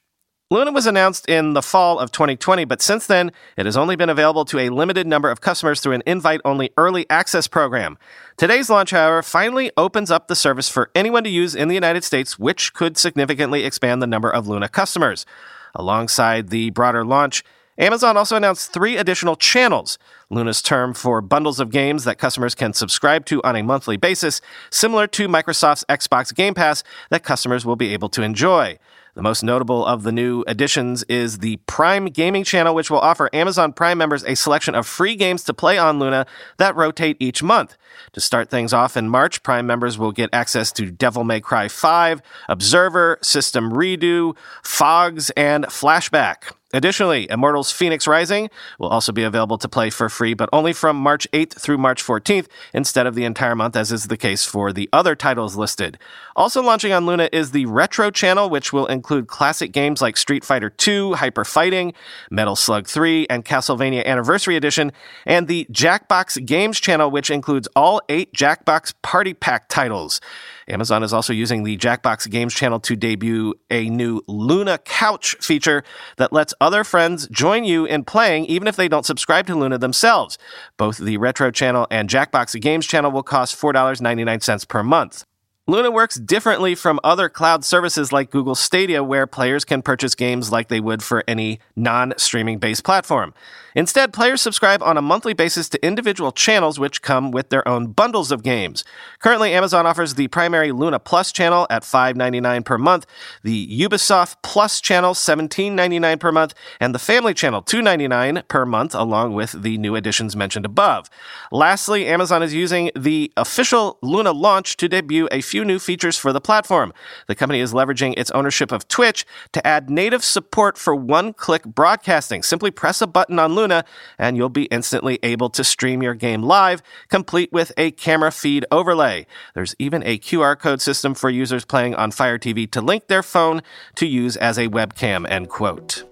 Luna 0.50 0.72
was 0.72 0.86
announced 0.86 1.28
in 1.28 1.52
the 1.52 1.60
fall 1.60 1.98
of 1.98 2.12
2020, 2.12 2.64
but 2.64 2.80
since 2.80 3.06
then, 3.06 3.30
it 3.58 3.66
has 3.66 3.76
only 3.76 3.94
been 3.94 4.08
available 4.08 4.46
to 4.46 4.58
a 4.58 4.70
limited 4.70 5.06
number 5.06 5.30
of 5.30 5.42
customers 5.42 5.82
through 5.82 5.92
an 5.92 6.02
invite 6.06 6.40
only 6.42 6.70
early 6.78 7.04
access 7.10 7.46
program. 7.46 7.98
Today's 8.38 8.70
launch, 8.70 8.92
however, 8.92 9.22
finally 9.22 9.70
opens 9.76 10.10
up 10.10 10.28
the 10.28 10.34
service 10.34 10.70
for 10.70 10.90
anyone 10.94 11.24
to 11.24 11.30
use 11.30 11.54
in 11.54 11.68
the 11.68 11.74
United 11.74 12.04
States, 12.04 12.38
which 12.38 12.72
could 12.72 12.96
significantly 12.96 13.66
expand 13.66 14.00
the 14.00 14.06
number 14.06 14.30
of 14.30 14.48
Luna 14.48 14.70
customers. 14.70 15.26
Alongside 15.74 16.48
the 16.48 16.70
broader 16.70 17.04
launch, 17.04 17.44
Amazon 17.76 18.16
also 18.16 18.36
announced 18.36 18.72
three 18.72 18.96
additional 18.96 19.34
channels, 19.34 19.98
Luna's 20.30 20.62
term 20.62 20.94
for 20.94 21.20
bundles 21.20 21.58
of 21.58 21.70
games 21.70 22.04
that 22.04 22.18
customers 22.18 22.54
can 22.54 22.72
subscribe 22.72 23.26
to 23.26 23.42
on 23.42 23.56
a 23.56 23.62
monthly 23.62 23.96
basis, 23.96 24.40
similar 24.70 25.08
to 25.08 25.26
Microsoft's 25.26 25.84
Xbox 25.88 26.32
Game 26.32 26.54
Pass 26.54 26.84
that 27.10 27.24
customers 27.24 27.66
will 27.66 27.76
be 27.76 27.92
able 27.92 28.08
to 28.10 28.22
enjoy. 28.22 28.78
The 29.14 29.22
most 29.22 29.44
notable 29.44 29.86
of 29.86 30.02
the 30.02 30.10
new 30.10 30.42
additions 30.48 31.04
is 31.04 31.38
the 31.38 31.56
Prime 31.66 32.06
Gaming 32.06 32.42
channel, 32.42 32.74
which 32.74 32.90
will 32.90 32.98
offer 32.98 33.30
Amazon 33.32 33.72
Prime 33.72 33.96
members 33.96 34.24
a 34.24 34.34
selection 34.34 34.74
of 34.74 34.88
free 34.88 35.14
games 35.14 35.44
to 35.44 35.54
play 35.54 35.78
on 35.78 36.00
Luna 36.00 36.26
that 36.56 36.74
rotate 36.74 37.16
each 37.20 37.40
month. 37.40 37.76
To 38.14 38.20
start 38.20 38.50
things 38.50 38.72
off 38.72 38.96
in 38.96 39.08
March, 39.08 39.44
Prime 39.44 39.68
members 39.68 39.98
will 39.98 40.10
get 40.10 40.30
access 40.32 40.72
to 40.72 40.90
Devil 40.90 41.22
May 41.22 41.40
Cry 41.40 41.68
5, 41.68 42.22
Observer, 42.48 43.18
System 43.22 43.72
Redux, 43.72 44.36
Fogs, 44.64 45.30
and 45.30 45.66
Flashback. 45.66 46.52
Additionally, 46.74 47.30
Immortals 47.30 47.70
Phoenix 47.70 48.08
Rising 48.08 48.50
will 48.80 48.88
also 48.88 49.12
be 49.12 49.22
available 49.22 49.58
to 49.58 49.68
play 49.68 49.90
for 49.90 50.08
free, 50.08 50.34
but 50.34 50.48
only 50.52 50.72
from 50.72 50.96
March 50.96 51.28
8th 51.32 51.52
through 51.52 51.78
March 51.78 52.02
14th 52.02 52.48
instead 52.72 53.06
of 53.06 53.14
the 53.14 53.24
entire 53.24 53.54
month, 53.54 53.76
as 53.76 53.92
is 53.92 54.08
the 54.08 54.16
case 54.16 54.44
for 54.44 54.72
the 54.72 54.88
other 54.92 55.14
titles 55.14 55.54
listed. 55.54 55.96
Also 56.34 56.60
launching 56.60 56.92
on 56.92 57.06
Luna 57.06 57.28
is 57.32 57.52
the 57.52 57.66
Retro 57.66 58.10
channel, 58.10 58.50
which 58.50 58.72
will 58.72 58.86
include 58.86 59.28
classic 59.28 59.70
games 59.70 60.02
like 60.02 60.16
Street 60.16 60.44
Fighter 60.44 60.72
II, 60.84 61.12
Hyper 61.12 61.44
Fighting, 61.44 61.94
Metal 62.28 62.56
Slug 62.56 62.88
3, 62.88 63.28
and 63.30 63.44
Castlevania 63.44 64.04
Anniversary 64.04 64.56
Edition, 64.56 64.90
and 65.24 65.46
the 65.46 65.68
Jackbox 65.70 66.44
Games 66.44 66.80
channel, 66.80 67.08
which 67.08 67.30
includes 67.30 67.68
all 67.76 68.02
eight 68.08 68.32
Jackbox 68.32 68.94
Party 69.00 69.32
Pack 69.32 69.68
titles. 69.68 70.20
Amazon 70.68 71.02
is 71.02 71.12
also 71.12 71.32
using 71.32 71.64
the 71.64 71.76
Jackbox 71.76 72.30
Games 72.30 72.54
channel 72.54 72.80
to 72.80 72.96
debut 72.96 73.54
a 73.70 73.88
new 73.90 74.22
Luna 74.26 74.78
Couch 74.78 75.36
feature 75.40 75.84
that 76.16 76.32
lets 76.32 76.54
other 76.60 76.84
friends 76.84 77.28
join 77.28 77.64
you 77.64 77.84
in 77.84 78.04
playing 78.04 78.46
even 78.46 78.68
if 78.68 78.76
they 78.76 78.88
don't 78.88 79.06
subscribe 79.06 79.46
to 79.46 79.54
Luna 79.54 79.78
themselves. 79.78 80.38
Both 80.76 80.98
the 80.98 81.16
Retro 81.18 81.50
channel 81.50 81.86
and 81.90 82.08
Jackbox 82.08 82.60
Games 82.60 82.86
channel 82.86 83.10
will 83.10 83.22
cost 83.22 83.60
$4.99 83.60 84.68
per 84.68 84.82
month. 84.82 85.24
Luna 85.66 85.90
works 85.90 86.16
differently 86.16 86.74
from 86.74 87.00
other 87.02 87.30
cloud 87.30 87.64
services 87.64 88.12
like 88.12 88.30
Google 88.30 88.54
Stadia, 88.54 89.02
where 89.02 89.26
players 89.26 89.64
can 89.64 89.80
purchase 89.80 90.14
games 90.14 90.52
like 90.52 90.68
they 90.68 90.78
would 90.78 91.02
for 91.02 91.24
any 91.26 91.58
non 91.74 92.12
streaming 92.18 92.58
based 92.58 92.84
platform. 92.84 93.32
Instead, 93.74 94.12
players 94.12 94.42
subscribe 94.42 94.82
on 94.82 94.98
a 94.98 95.02
monthly 95.02 95.32
basis 95.32 95.70
to 95.70 95.84
individual 95.84 96.32
channels 96.32 96.78
which 96.78 97.00
come 97.00 97.30
with 97.30 97.48
their 97.48 97.66
own 97.66 97.88
bundles 97.88 98.30
of 98.30 98.42
games. 98.42 98.84
Currently, 99.20 99.54
Amazon 99.54 99.86
offers 99.86 100.14
the 100.14 100.28
primary 100.28 100.70
Luna 100.70 100.98
Plus 100.98 101.32
channel 101.32 101.66
at 101.70 101.82
$5.99 101.82 102.64
per 102.64 102.76
month, 102.76 103.06
the 103.42 103.66
Ubisoft 103.80 104.36
Plus 104.42 104.82
channel 104.82 105.14
$17.99 105.14 106.20
per 106.20 106.30
month, 106.30 106.54
and 106.78 106.94
the 106.94 106.98
Family 106.98 107.32
channel 107.32 107.62
$2.99 107.62 108.46
per 108.48 108.66
month, 108.66 108.94
along 108.94 109.32
with 109.32 109.62
the 109.62 109.78
new 109.78 109.96
additions 109.96 110.36
mentioned 110.36 110.66
above. 110.66 111.08
Lastly, 111.50 112.06
Amazon 112.06 112.42
is 112.42 112.52
using 112.52 112.90
the 112.94 113.32
official 113.36 113.98
Luna 114.02 114.32
launch 114.32 114.76
to 114.76 114.88
debut 114.88 115.26
a 115.32 115.40
few 115.54 115.64
new 115.64 115.78
features 115.78 116.18
for 116.18 116.32
the 116.32 116.40
platform. 116.40 116.92
The 117.28 117.36
company 117.36 117.60
is 117.60 117.72
leveraging 117.72 118.18
its 118.18 118.32
ownership 118.32 118.72
of 118.72 118.88
Twitch 118.88 119.24
to 119.52 119.64
add 119.64 119.88
native 119.88 120.24
support 120.24 120.76
for 120.76 120.96
one 120.96 121.32
click 121.32 121.62
broadcasting. 121.62 122.42
Simply 122.42 122.72
press 122.72 123.00
a 123.00 123.06
button 123.06 123.38
on 123.38 123.54
Luna 123.54 123.84
and 124.18 124.36
you'll 124.36 124.48
be 124.48 124.64
instantly 124.64 125.20
able 125.22 125.48
to 125.50 125.62
stream 125.62 126.02
your 126.02 126.14
game 126.14 126.42
live, 126.42 126.82
complete 127.08 127.52
with 127.52 127.70
a 127.76 127.92
camera 127.92 128.32
feed 128.32 128.66
overlay. 128.72 129.28
There's 129.54 129.76
even 129.78 130.02
a 130.02 130.18
QR 130.18 130.58
code 130.58 130.80
system 130.80 131.14
for 131.14 131.30
users 131.30 131.64
playing 131.64 131.94
on 131.94 132.10
Fire 132.10 132.36
TV 132.36 132.68
to 132.72 132.80
link 132.80 133.06
their 133.06 133.22
phone 133.22 133.62
to 133.94 134.06
use 134.08 134.36
as 134.36 134.58
a 134.58 134.66
webcam, 134.66 135.24
end 135.30 135.50
quote. 135.50 136.02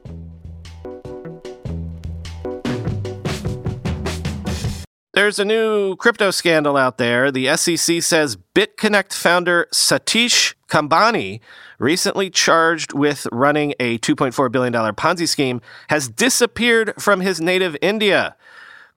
There's 5.14 5.38
a 5.38 5.44
new 5.44 5.94
crypto 5.96 6.30
scandal 6.30 6.74
out 6.74 6.96
there. 6.96 7.30
The 7.30 7.54
SEC 7.58 8.02
says 8.02 8.38
BitConnect 8.54 9.12
founder 9.12 9.68
Satish 9.70 10.54
Kumbhani, 10.70 11.40
recently 11.78 12.30
charged 12.30 12.94
with 12.94 13.26
running 13.30 13.74
a 13.78 13.98
$2.4 13.98 14.50
billion 14.50 14.72
Ponzi 14.72 15.28
scheme, 15.28 15.60
has 15.88 16.08
disappeared 16.08 16.94
from 16.98 17.20
his 17.20 17.42
native 17.42 17.76
India. 17.82 18.36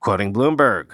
Quoting 0.00 0.32
Bloomberg. 0.32 0.86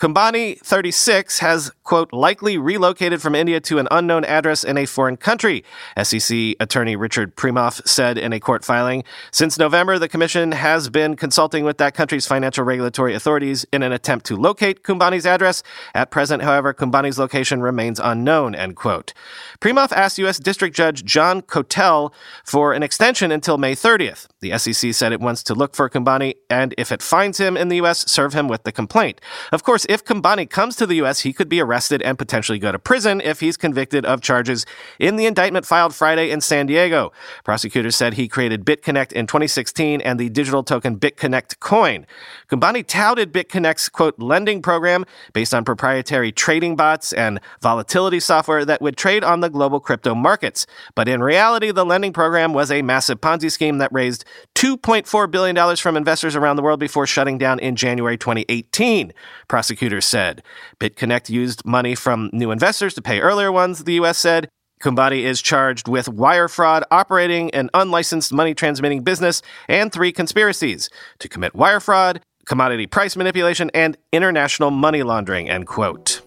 Kumbhani, 0.00 0.58
36, 0.60 1.40
has, 1.40 1.70
quote, 1.84 2.10
likely 2.10 2.56
relocated 2.56 3.20
from 3.20 3.34
India 3.34 3.60
to 3.60 3.78
an 3.78 3.86
unknown 3.90 4.24
address 4.24 4.64
in 4.64 4.78
a 4.78 4.86
foreign 4.86 5.18
country, 5.18 5.62
SEC 6.02 6.56
attorney 6.58 6.96
Richard 6.96 7.36
Primoff 7.36 7.86
said 7.86 8.16
in 8.16 8.32
a 8.32 8.40
court 8.40 8.64
filing. 8.64 9.04
Since 9.30 9.58
November, 9.58 9.98
the 9.98 10.08
commission 10.08 10.52
has 10.52 10.88
been 10.88 11.16
consulting 11.16 11.66
with 11.66 11.76
that 11.76 11.92
country's 11.92 12.26
financial 12.26 12.64
regulatory 12.64 13.14
authorities 13.14 13.66
in 13.74 13.82
an 13.82 13.92
attempt 13.92 14.24
to 14.26 14.36
locate 14.36 14.84
Kumbhani's 14.84 15.26
address. 15.26 15.62
At 15.94 16.10
present, 16.10 16.42
however, 16.42 16.72
Kumbhani's 16.72 17.18
location 17.18 17.60
remains 17.60 18.00
unknown, 18.02 18.54
end 18.54 18.76
quote. 18.76 19.12
Primoff 19.60 19.92
asked 19.92 20.16
U.S. 20.16 20.38
District 20.38 20.74
Judge 20.74 21.04
John 21.04 21.42
Koeltl 21.42 22.10
for 22.42 22.72
an 22.72 22.82
extension 22.82 23.30
until 23.30 23.58
May 23.58 23.74
30th. 23.74 24.28
The 24.40 24.56
SEC 24.56 24.94
said 24.94 25.12
it 25.12 25.20
wants 25.20 25.42
to 25.42 25.54
look 25.54 25.76
for 25.76 25.90
Kumbhani 25.90 26.36
and 26.48 26.74
if 26.78 26.90
it 26.90 27.02
finds 27.02 27.36
him 27.36 27.58
in 27.58 27.68
the 27.68 27.76
U.S., 27.76 28.10
serve 28.10 28.32
him 28.32 28.48
with 28.48 28.62
the 28.62 28.72
complaint. 28.72 29.20
Of 29.52 29.62
course, 29.62 29.84
if 29.90 30.04
Kumbhani 30.04 30.48
comes 30.48 30.76
to 30.76 30.86
the 30.86 30.94
U.S., 30.96 31.18
he 31.20 31.32
could 31.32 31.48
be 31.48 31.60
arrested 31.60 32.00
and 32.02 32.16
potentially 32.16 32.60
go 32.60 32.70
to 32.70 32.78
prison 32.78 33.20
if 33.22 33.40
he's 33.40 33.56
convicted 33.56 34.04
of 34.04 34.20
charges 34.20 34.64
in 35.00 35.16
the 35.16 35.26
indictment 35.26 35.66
filed 35.66 35.92
Friday 35.92 36.30
in 36.30 36.40
San 36.40 36.66
Diego. 36.66 37.10
Prosecutors 37.42 37.96
said 37.96 38.14
he 38.14 38.28
created 38.28 38.64
BitConnect 38.64 39.10
in 39.10 39.26
2016 39.26 40.00
and 40.02 40.20
the 40.20 40.28
digital 40.28 40.62
token 40.62 40.96
BitConnect 40.96 41.58
coin. 41.58 42.06
Kumbhani 42.48 42.86
touted 42.86 43.32
BitConnect's 43.32 43.88
quote 43.88 44.16
lending 44.20 44.62
program 44.62 45.04
based 45.32 45.52
on 45.52 45.64
proprietary 45.64 46.30
trading 46.30 46.76
bots 46.76 47.12
and 47.12 47.40
volatility 47.60 48.20
software 48.20 48.64
that 48.64 48.80
would 48.80 48.96
trade 48.96 49.24
on 49.24 49.40
the 49.40 49.50
global 49.50 49.80
crypto 49.80 50.14
markets. 50.14 50.68
But 50.94 51.08
in 51.08 51.20
reality, 51.20 51.72
the 51.72 51.84
lending 51.84 52.12
program 52.12 52.52
was 52.52 52.70
a 52.70 52.82
massive 52.82 53.20
Ponzi 53.20 53.50
scheme 53.50 53.78
that 53.78 53.92
raised 53.92 54.24
$2.4 54.54 55.28
billion 55.32 55.76
from 55.76 55.96
investors 55.96 56.36
around 56.36 56.54
the 56.54 56.62
world 56.62 56.78
before 56.78 57.08
shutting 57.08 57.38
down 57.38 57.58
in 57.58 57.74
January 57.74 58.16
2018, 58.16 59.12
prosecutors 59.48 59.79
said. 60.00 60.42
BitConnect 60.78 61.30
used 61.30 61.64
money 61.64 61.94
from 61.94 62.28
new 62.32 62.50
investors 62.50 62.94
to 62.94 63.02
pay 63.02 63.20
earlier 63.20 63.50
ones, 63.50 63.84
the 63.84 63.94
U.S. 63.94 64.18
said. 64.18 64.48
Kumbhani 64.82 65.22
is 65.24 65.42
charged 65.42 65.88
with 65.88 66.08
wire 66.08 66.48
fraud, 66.48 66.84
operating 66.90 67.50
an 67.52 67.70
unlicensed 67.74 68.32
money 68.32 68.54
transmitting 68.54 69.02
business, 69.02 69.42
and 69.68 69.92
three 69.92 70.12
conspiracies 70.12 70.88
to 71.18 71.28
commit 71.28 71.54
wire 71.54 71.80
fraud, 71.80 72.20
commodity 72.46 72.86
price 72.86 73.16
manipulation, 73.16 73.70
and 73.74 73.96
international 74.12 74.70
money 74.70 75.02
laundering, 75.02 75.48
end 75.48 75.66
quote. 75.66 76.22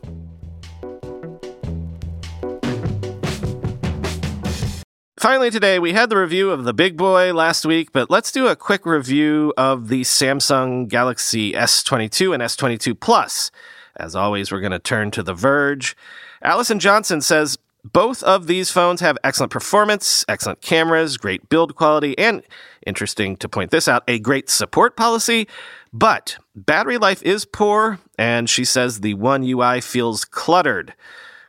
Finally, 5.23 5.49
today 5.49 5.79
we 5.79 5.93
had 5.93 6.09
the 6.09 6.17
review 6.17 6.51
of 6.51 6.65
the 6.65 6.73
big 6.73 6.97
boy 6.97 7.33
last 7.33 7.65
week, 7.65 7.93
but 7.93 8.09
let's 8.09 8.29
do 8.29 8.47
a 8.47 8.57
quick 8.57 8.85
review 8.85 9.53
of 9.55 9.87
the 9.87 10.01
Samsung 10.01 10.85
Galaxy 10.89 11.53
S22 11.53 12.33
and 12.33 12.43
S22 12.43 12.99
Plus. 12.99 13.49
As 13.95 14.17
always, 14.17 14.51
we're 14.51 14.59
going 14.59 14.73
to 14.73 14.79
turn 14.79 15.11
to 15.11 15.23
The 15.23 15.33
Verge. 15.33 15.95
Allison 16.41 16.77
Johnson 16.77 17.21
says 17.21 17.57
both 17.85 18.21
of 18.23 18.47
these 18.47 18.69
phones 18.69 18.99
have 18.99 19.17
excellent 19.23 19.53
performance, 19.53 20.25
excellent 20.27 20.59
cameras, 20.59 21.15
great 21.15 21.47
build 21.47 21.73
quality, 21.73 22.17
and 22.17 22.43
interesting 22.85 23.37
to 23.37 23.47
point 23.47 23.71
this 23.71 23.87
out, 23.87 24.03
a 24.09 24.19
great 24.19 24.49
support 24.49 24.97
policy. 24.97 25.47
But 25.93 26.35
battery 26.53 26.97
life 26.97 27.23
is 27.23 27.45
poor, 27.45 27.97
and 28.17 28.49
she 28.49 28.65
says 28.65 28.99
the 28.99 29.13
One 29.13 29.41
UI 29.43 29.79
feels 29.79 30.25
cluttered. 30.25 30.93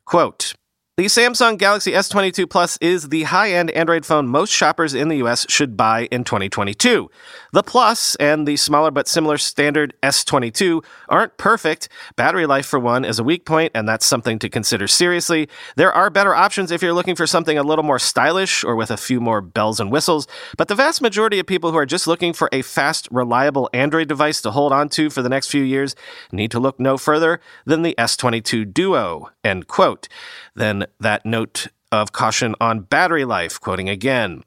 Quote, 0.04 0.54
the 0.96 1.06
Samsung 1.06 1.58
Galaxy 1.58 1.90
S22 1.90 2.48
Plus 2.48 2.78
is 2.80 3.08
the 3.08 3.24
high 3.24 3.50
end 3.50 3.72
Android 3.72 4.06
phone 4.06 4.28
most 4.28 4.52
shoppers 4.52 4.94
in 4.94 5.08
the 5.08 5.16
US 5.16 5.44
should 5.48 5.76
buy 5.76 6.06
in 6.12 6.22
2022. 6.22 7.10
The 7.52 7.64
Plus 7.64 8.14
and 8.16 8.46
the 8.46 8.56
smaller 8.56 8.92
but 8.92 9.08
similar 9.08 9.36
standard 9.36 9.94
S22 10.04 10.84
aren't 11.08 11.36
perfect. 11.36 11.88
Battery 12.14 12.46
life, 12.46 12.66
for 12.66 12.78
one, 12.78 13.04
is 13.04 13.18
a 13.18 13.24
weak 13.24 13.44
point, 13.44 13.72
and 13.74 13.88
that's 13.88 14.06
something 14.06 14.38
to 14.38 14.48
consider 14.48 14.86
seriously. 14.86 15.48
There 15.74 15.92
are 15.92 16.10
better 16.10 16.32
options 16.32 16.70
if 16.70 16.80
you're 16.80 16.92
looking 16.92 17.16
for 17.16 17.26
something 17.26 17.58
a 17.58 17.64
little 17.64 17.84
more 17.84 17.98
stylish 17.98 18.62
or 18.62 18.76
with 18.76 18.92
a 18.92 18.96
few 18.96 19.20
more 19.20 19.40
bells 19.40 19.80
and 19.80 19.90
whistles, 19.90 20.28
but 20.56 20.68
the 20.68 20.76
vast 20.76 21.02
majority 21.02 21.40
of 21.40 21.46
people 21.46 21.72
who 21.72 21.76
are 21.76 21.86
just 21.86 22.06
looking 22.06 22.32
for 22.32 22.48
a 22.52 22.62
fast, 22.62 23.08
reliable 23.10 23.68
Android 23.72 24.06
device 24.06 24.40
to 24.42 24.52
hold 24.52 24.72
on 24.72 24.88
to 24.90 25.10
for 25.10 25.22
the 25.22 25.28
next 25.28 25.48
few 25.48 25.64
years 25.64 25.96
need 26.30 26.52
to 26.52 26.60
look 26.60 26.78
no 26.78 26.96
further 26.96 27.40
than 27.66 27.82
the 27.82 27.96
S22 27.98 28.72
Duo. 28.72 29.30
End 29.42 29.66
quote. 29.66 30.06
Then 30.54 30.83
that 31.00 31.24
note 31.24 31.68
of 31.92 32.12
caution 32.12 32.54
on 32.60 32.80
battery 32.80 33.24
life, 33.24 33.60
quoting 33.60 33.88
again. 33.88 34.42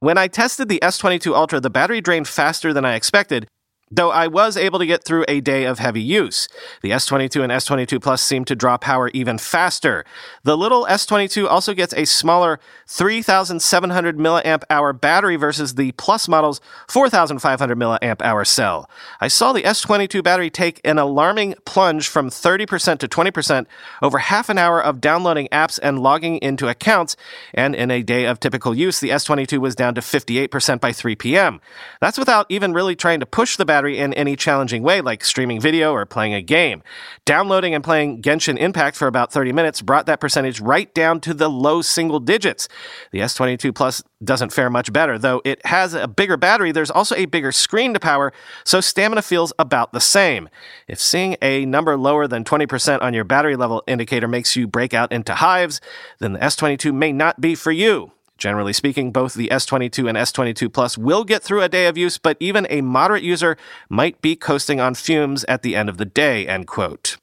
When 0.00 0.16
I 0.16 0.28
tested 0.28 0.68
the 0.68 0.80
S22 0.80 1.34
Ultra, 1.34 1.60
the 1.60 1.70
battery 1.70 2.00
drained 2.00 2.28
faster 2.28 2.72
than 2.72 2.84
I 2.84 2.94
expected, 2.94 3.46
though 3.90 4.10
I 4.10 4.28
was 4.28 4.56
able 4.56 4.78
to 4.78 4.86
get 4.86 5.04
through 5.04 5.24
a 5.26 5.40
day 5.40 5.64
of 5.64 5.80
heavy 5.80 6.00
use. 6.00 6.48
The 6.82 6.90
S22 6.90 7.42
and 7.42 7.52
S22 7.52 8.00
Plus 8.00 8.22
seem 8.22 8.44
to 8.44 8.54
draw 8.54 8.78
power 8.78 9.08
even 9.08 9.36
faster. 9.36 10.04
The 10.44 10.56
little 10.56 10.86
S22 10.86 11.48
also 11.48 11.74
gets 11.74 11.92
a 11.94 12.04
smaller 12.04 12.60
3,700 12.86 14.16
milliamp 14.16 14.62
hour 14.70 14.92
battery 14.92 15.34
versus 15.34 15.74
the 15.74 15.90
Plus 15.92 16.28
model's 16.28 16.60
4,500 16.88 17.76
milliamp 17.76 18.22
hour 18.22 18.44
cell. 18.44 18.88
I 19.20 19.26
saw 19.26 19.52
the 19.52 19.62
S22 19.62 20.22
battery 20.22 20.50
take 20.50 20.80
an 20.84 20.98
alarming 20.98 21.56
plunge 21.64 22.06
from 22.06 22.30
30% 22.30 22.98
to 22.98 23.08
20% 23.08 23.66
over 24.02 24.18
half 24.18 24.48
an 24.48 24.58
hour 24.58 24.80
of 24.80 25.00
downloading 25.00 25.48
apps 25.50 25.80
and 25.82 25.98
logging 25.98 26.38
into 26.38 26.68
accounts, 26.68 27.16
and 27.52 27.74
in 27.74 27.90
a 27.90 28.02
day 28.02 28.26
of 28.26 28.38
typical 28.38 28.74
use, 28.74 29.00
the 29.00 29.10
S22 29.10 29.58
was 29.58 29.74
down 29.74 29.94
to 29.96 30.00
58% 30.00 30.80
by 30.80 30.92
3 30.92 31.16
p.m. 31.16 31.60
That's 32.00 32.18
without 32.18 32.46
even 32.48 32.72
really 32.72 32.94
trying 32.94 33.18
to 33.20 33.26
push 33.26 33.56
the 33.56 33.64
battery 33.64 33.79
battery 33.80 33.98
in 33.98 34.12
any 34.12 34.36
challenging 34.36 34.82
way, 34.82 35.00
like 35.00 35.24
streaming 35.24 35.58
video 35.58 35.94
or 35.94 36.04
playing 36.04 36.34
a 36.34 36.42
game. 36.42 36.82
Downloading 37.24 37.74
and 37.74 37.82
playing 37.82 38.20
Genshin 38.20 38.58
Impact 38.58 38.94
for 38.94 39.06
about 39.08 39.32
30 39.32 39.52
minutes 39.52 39.80
brought 39.80 40.04
that 40.04 40.20
percentage 40.20 40.60
right 40.60 40.92
down 40.92 41.18
to 41.20 41.32
the 41.32 41.48
low 41.48 41.80
single 41.80 42.20
digits. 42.20 42.68
The 43.10 43.20
S22 43.20 43.74
Plus 43.74 44.02
doesn't 44.22 44.52
fare 44.52 44.68
much 44.68 44.92
better, 44.92 45.18
though 45.18 45.40
it 45.46 45.64
has 45.64 45.94
a 45.94 46.06
bigger 46.06 46.36
battery, 46.36 46.72
there's 46.72 46.90
also 46.90 47.14
a 47.14 47.24
bigger 47.24 47.52
screen 47.52 47.94
to 47.94 48.00
power, 48.00 48.34
so 48.64 48.82
stamina 48.82 49.22
feels 49.22 49.50
about 49.58 49.94
the 49.94 50.00
same. 50.00 50.50
If 50.86 51.00
seeing 51.00 51.38
a 51.40 51.64
number 51.64 51.96
lower 51.96 52.26
than 52.26 52.44
20% 52.44 53.00
on 53.00 53.14
your 53.14 53.24
battery 53.24 53.56
level 53.56 53.82
indicator 53.86 54.28
makes 54.28 54.56
you 54.56 54.66
break 54.66 54.92
out 54.92 55.10
into 55.10 55.36
hives, 55.36 55.80
then 56.18 56.34
the 56.34 56.38
S22 56.40 56.92
may 56.92 57.12
not 57.12 57.40
be 57.40 57.54
for 57.54 57.72
you. 57.72 58.12
Generally 58.40 58.72
speaking, 58.72 59.12
both 59.12 59.34
the 59.34 59.48
S22 59.48 60.08
and 60.08 60.16
S22 60.16 60.72
Plus 60.72 60.96
will 60.96 61.24
get 61.24 61.42
through 61.42 61.60
a 61.60 61.68
day 61.68 61.86
of 61.86 61.98
use, 61.98 62.16
but 62.16 62.38
even 62.40 62.66
a 62.70 62.80
moderate 62.80 63.22
user 63.22 63.56
might 63.90 64.20
be 64.22 64.34
coasting 64.34 64.80
on 64.80 64.94
fumes 64.94 65.44
at 65.44 65.60
the 65.60 65.76
end 65.76 65.90
of 65.90 65.98
the 65.98 66.06
day, 66.06 66.48
end 66.48 66.66
quote. 66.66 67.18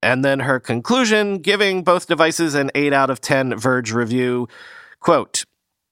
And 0.00 0.24
then 0.24 0.40
her 0.40 0.60
conclusion, 0.60 1.38
giving 1.38 1.82
both 1.82 2.06
devices 2.06 2.54
an 2.54 2.70
8 2.76 2.92
out 2.92 3.10
of 3.10 3.20
10 3.20 3.58
Verge 3.58 3.92
review, 3.92 4.48
quote, 5.00 5.44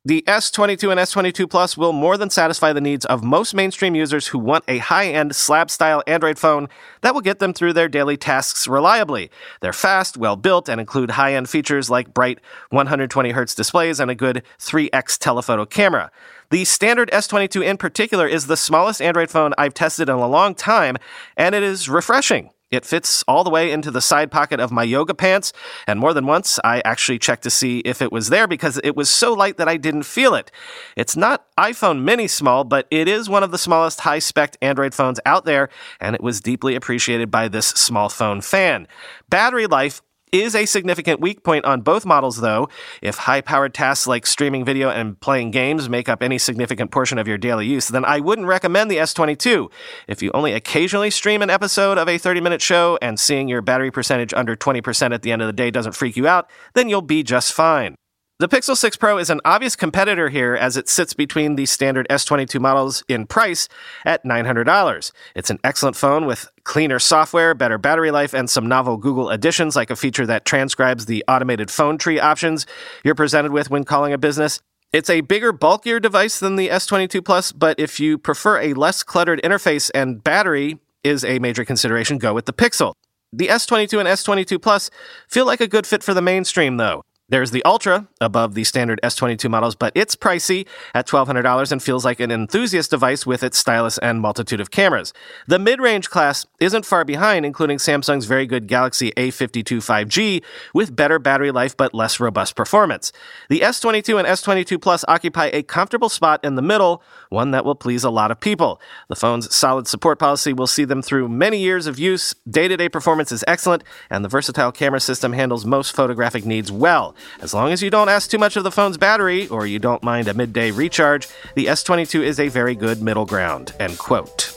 the 0.09 0.25
S22 0.27 0.91
and 0.91 0.99
S22 0.99 1.51
Plus 1.51 1.77
will 1.77 1.93
more 1.93 2.17
than 2.17 2.31
satisfy 2.31 2.73
the 2.73 2.81
needs 2.81 3.05
of 3.05 3.23
most 3.23 3.53
mainstream 3.53 3.95
users 3.95 4.29
who 4.29 4.39
want 4.39 4.65
a 4.67 4.79
high 4.79 5.09
end 5.09 5.37
slab 5.37 5.71
style 5.71 6.03
Android 6.07 6.39
phone 6.39 6.71
that 7.03 7.13
will 7.13 7.21
get 7.21 7.41
them 7.41 7.53
through 7.53 7.75
their 7.75 7.91
daily 7.91 8.17
tasks 8.17 8.67
reliably. 8.67 9.31
They're 9.61 9.75
fast, 9.75 10.17
well 10.17 10.37
built, 10.37 10.67
and 10.67 10.81
include 10.81 11.11
high 11.11 11.35
end 11.35 11.51
features 11.51 11.91
like 11.91 12.15
bright 12.15 12.41
120Hz 12.73 13.55
displays 13.55 14.01
and 14.01 14.11
a 14.11 14.15
good 14.15 14.43
3x 14.59 15.19
telephoto 15.19 15.67
camera. 15.67 16.11
The 16.49 16.65
standard 16.65 17.11
S22 17.11 17.63
in 17.63 17.77
particular 17.77 18.27
is 18.27 18.47
the 18.47 18.57
smallest 18.57 19.03
Android 19.03 19.29
phone 19.31 19.53
I've 19.59 19.75
tested 19.75 20.09
in 20.09 20.15
a 20.15 20.27
long 20.27 20.55
time, 20.55 20.97
and 21.37 21.55
it 21.55 21.63
is 21.63 21.87
refreshing. 21.87 22.49
It 22.71 22.85
fits 22.85 23.25
all 23.27 23.45
the 23.45 23.51
way 23.51 23.71
into 23.71 23.91
the 23.91 24.01
side 24.01 24.31
pocket 24.31 24.61
of 24.61 24.71
my 24.71 24.83
yoga 24.83 25.15
pants, 25.15 25.53
and 25.87 25.99
more 25.99 26.13
than 26.13 26.27
once 26.27 26.59
I 26.65 26.83
actually 26.85 27.19
checked 27.19 27.43
to 27.45 27.51
see 27.51 27.79
if 27.81 28.03
it 28.03 28.13
was 28.13 28.29
there 28.29 28.47
because 28.47 28.79
it 28.85 28.95
was 28.95 29.09
so 29.09 29.33
light 29.33 29.57
that 29.57 29.69
I 29.69 29.77
didn't 29.77 30.03
feel 30.03 30.35
it. 30.35 30.51
It's 30.97 31.17
not 31.17 31.47
iPhone 31.59 32.03
mini 32.03 32.29
small, 32.29 32.65
but 32.65 32.87
it 32.91 33.09
is 33.09 33.29
one 33.29 33.43
of 33.43 33.51
the 33.51 33.59
smallest 33.59 34.01
high 34.01 34.19
spec 34.19 34.57
Android 34.61 34.95
phones 34.95 35.21
out 35.25 35.45
there, 35.45 35.71
and 36.01 36.15
it 36.15 36.23
was 36.23 36.41
deeply 36.41 36.75
appreciated 36.75 37.31
by 37.31 37.49
this 37.49 37.69
small 37.69 38.09
phone 38.09 38.41
fan. 38.41 38.87
Battery 39.31 39.67
life 39.67 40.03
is 40.33 40.55
a 40.55 40.67
significant 40.67 41.21
weak 41.21 41.43
point 41.43 41.65
on 41.65 41.81
both 41.81 42.05
models, 42.07 42.41
though. 42.41 42.69
If 43.03 43.17
high 43.17 43.41
powered 43.41 43.75
tasks 43.75 44.07
like 44.07 44.27
streaming 44.27 44.65
video 44.65 44.91
and 44.91 45.19
playing 45.21 45.51
games 45.51 45.89
make 45.89 46.09
up 46.09 46.23
any 46.23 46.39
significant 46.39 46.91
portion 46.91 47.19
of 47.19 47.29
your 47.29 47.39
daily 47.39 47.67
use, 47.67 47.89
then 47.89 48.05
I 48.05 48.21
wouldn't 48.21 48.47
recommend 48.47 48.91
the 48.91 48.97
S22. 48.97 49.71
If 50.07 50.23
you 50.23 50.31
only 50.33 50.53
occasionally 50.53 51.11
stream 51.11 51.43
an 51.43 51.51
episode 51.51 51.99
of 51.99 52.09
a 52.09 52.19
30 52.19 52.41
minute 52.41 52.63
show 52.63 52.99
and 53.03 53.19
seeing 53.19 53.49
your 53.49 53.63
battery 53.63 53.91
percentage 53.91 54.35
under 54.35 54.57
20% 54.57 55.13
at 55.13 55.23
the 55.23 55.33
end 55.33 55.43
of 55.43 55.47
the 55.47 55.53
day 55.53 55.71
doesn't 55.71 55.93
freak 55.93 56.17
you 56.17 56.27
out, 56.27 56.49
then 56.75 56.89
you'll 56.89 57.03
be 57.03 57.23
just 57.23 57.53
fine. 57.53 57.97
The 58.41 58.49
Pixel 58.49 58.77
6 58.77 58.97
Pro 58.99 59.19
is 59.19 59.31
an 59.31 59.41
obvious 59.45 59.75
competitor 59.75 60.29
here 60.29 60.55
as 60.55 60.77
it 60.77 60.89
sits 60.89 61.13
between 61.13 61.57
the 61.57 61.67
standard 61.67 62.07
S22 62.09 62.61
models 62.61 63.03
in 63.09 63.27
price 63.27 63.69
at 64.05 64.25
$900. 64.25 65.11
It's 65.35 65.51
an 65.51 65.59
excellent 65.65 65.97
phone 65.97 66.25
with 66.25 66.49
cleaner 66.63 67.01
software, 67.01 67.53
better 67.53 67.79
battery 67.79 68.13
life, 68.13 68.35
and 68.35 68.49
some 68.49 68.69
novel 68.69 68.97
Google 68.97 69.29
additions 69.29 69.75
like 69.75 69.91
a 69.91 69.97
feature 69.97 70.25
that 70.27 70.45
transcribes 70.45 71.07
the 71.07 71.25
automated 71.27 71.69
phone 71.69 71.99
tree 71.99 72.21
options 72.21 72.65
you're 73.03 73.17
presented 73.17 73.51
with 73.51 73.71
when 73.71 73.83
calling 73.83 74.13
a 74.13 74.19
business. 74.19 74.61
It's 74.93 75.11
a 75.11 75.23
bigger, 75.23 75.51
bulkier 75.51 75.99
device 75.99 76.39
than 76.39 76.55
the 76.55 76.69
S22 76.69 77.25
Plus, 77.25 77.51
but 77.51 77.81
if 77.81 77.99
you 77.99 78.19
prefer 78.19 78.61
a 78.61 78.73
less 78.75 79.03
cluttered 79.03 79.43
interface 79.43 79.91
and 79.97 80.23
battery 80.23 80.79
is 81.03 81.25
a 81.25 81.41
major 81.41 81.65
consideration, 81.65 82.19
go 82.19 82.35
with 82.35 82.47
the 82.47 82.53
Pixel. 82.53 82.95
The 83.33 83.49
S22 83.49 83.99
and 83.99 84.09
S22 84.09 84.63
Plus 84.63 84.91
feel 85.27 85.45
like 85.45 85.61
a 85.61 85.67
good 85.67 85.89
fit 85.89 86.05
for 86.05 86.15
the 86.15 86.23
mainstream, 86.23 86.77
though. 86.77 87.03
There's 87.31 87.51
the 87.51 87.63
Ultra 87.67 88.09
above 88.23 88.55
the 88.55 88.65
standard 88.65 88.99
S22 89.03 89.51
models, 89.51 89.75
but 89.75 89.93
it's 89.95 90.17
pricey 90.17 90.67
at 90.95 91.07
$1,200 91.07 91.71
and 91.71 91.83
feels 91.83 92.03
like 92.03 92.21
an 92.21 92.31
enthusiast 92.31 92.91
device 92.91 93.27
with 93.27 93.43
its 93.43 93.59
stylus 93.59 93.99
and 93.99 94.23
multitude 94.23 94.63
of 94.63 94.71
cameras. 94.71 95.13
The 95.47 95.59
mid 95.59 95.79
range 95.79 96.09
class 96.09 96.47
isn't 96.59 96.87
far 96.87 97.05
behind, 97.05 97.45
including 97.45 97.77
Samsung's 97.77 98.25
very 98.25 98.47
good 98.47 98.67
Galaxy 98.67 99.13
A52 99.19 99.77
5G 99.77 100.43
with 100.73 100.97
better 100.97 101.19
battery 101.19 101.51
life 101.51 101.77
but 101.77 101.93
less 101.93 102.19
robust 102.19 102.57
performance. 102.57 103.13
The 103.51 103.61
S22 103.61 104.19
and 104.19 104.27
S22 104.27 104.81
Plus 104.81 105.05
occupy 105.07 105.51
a 105.53 105.63
comfortable 105.63 106.09
spot 106.09 106.43
in 106.43 106.55
the 106.55 106.63
middle, 106.63 107.03
one 107.29 107.51
that 107.51 107.67
will 107.67 107.75
please 107.75 108.05
a 108.05 108.11
lot 108.11 108.31
of 108.31 108.41
people. 108.41 108.81
The 109.09 109.17
phone's 109.17 109.55
solid 109.55 109.87
support 109.87 110.19
policy 110.19 110.55
will 110.55 110.67
see 110.67 110.87
them 110.87 111.03
through 111.03 111.29
many 111.29 111.59
years 111.59 111.87
of 111.87 111.99
use. 111.99 112.35
Day 112.49 112.69
to 112.69 112.77
day 112.79 112.89
performance 112.89 113.33
is 113.33 113.45
excellent, 113.47 113.85
and 114.09 114.25
the 114.25 114.31
versatile 114.31 114.73
camera 114.73 115.01
system 115.01 115.35
handles 115.35 115.67
most 115.67 115.95
photographic 115.95 116.47
needs 116.47 116.73
well. 116.73 117.15
As 117.41 117.55
long 117.55 117.73
as 117.73 117.83
you 117.83 117.91
don't 117.91 118.09
ask 118.09 118.31
too 118.31 118.39
much 118.39 118.57
of 118.57 118.65
the 118.65 118.71
phone's 118.71 118.97
battery 118.97 119.49
or 119.49 119.67
you 119.67 119.79
don't 119.79 120.03
mind 120.03 120.29
a 120.29 120.35
midday 120.35 120.71
recharge, 120.71 121.29
the 121.55 121.67
S22 121.67 122.23
is 122.23 122.41
a 122.41 122.49
very 122.49 122.75
good 122.75 123.03
middle 123.03 123.27
ground. 123.27 123.75
End 123.79 123.99
quote. 123.99 124.55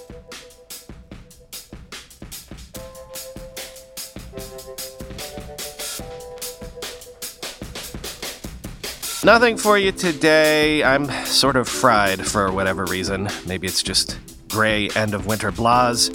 Nothing 9.24 9.56
for 9.56 9.78
you 9.78 9.92
today. 9.92 10.84
I'm 10.84 11.08
sort 11.26 11.56
of 11.56 11.70
fried 11.70 12.26
for 12.26 12.52
whatever 12.52 12.86
reason. 12.86 13.30
Maybe 13.46 13.68
it's 13.68 13.84
just 13.84 14.18
gray 14.50 14.90
end 14.96 15.14
of 15.14 15.28
winter 15.28 15.52
blahs. 15.52 16.10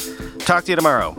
Talk 0.45 0.65
to 0.65 0.73
you 0.73 0.77
tomorrow. 0.77 1.17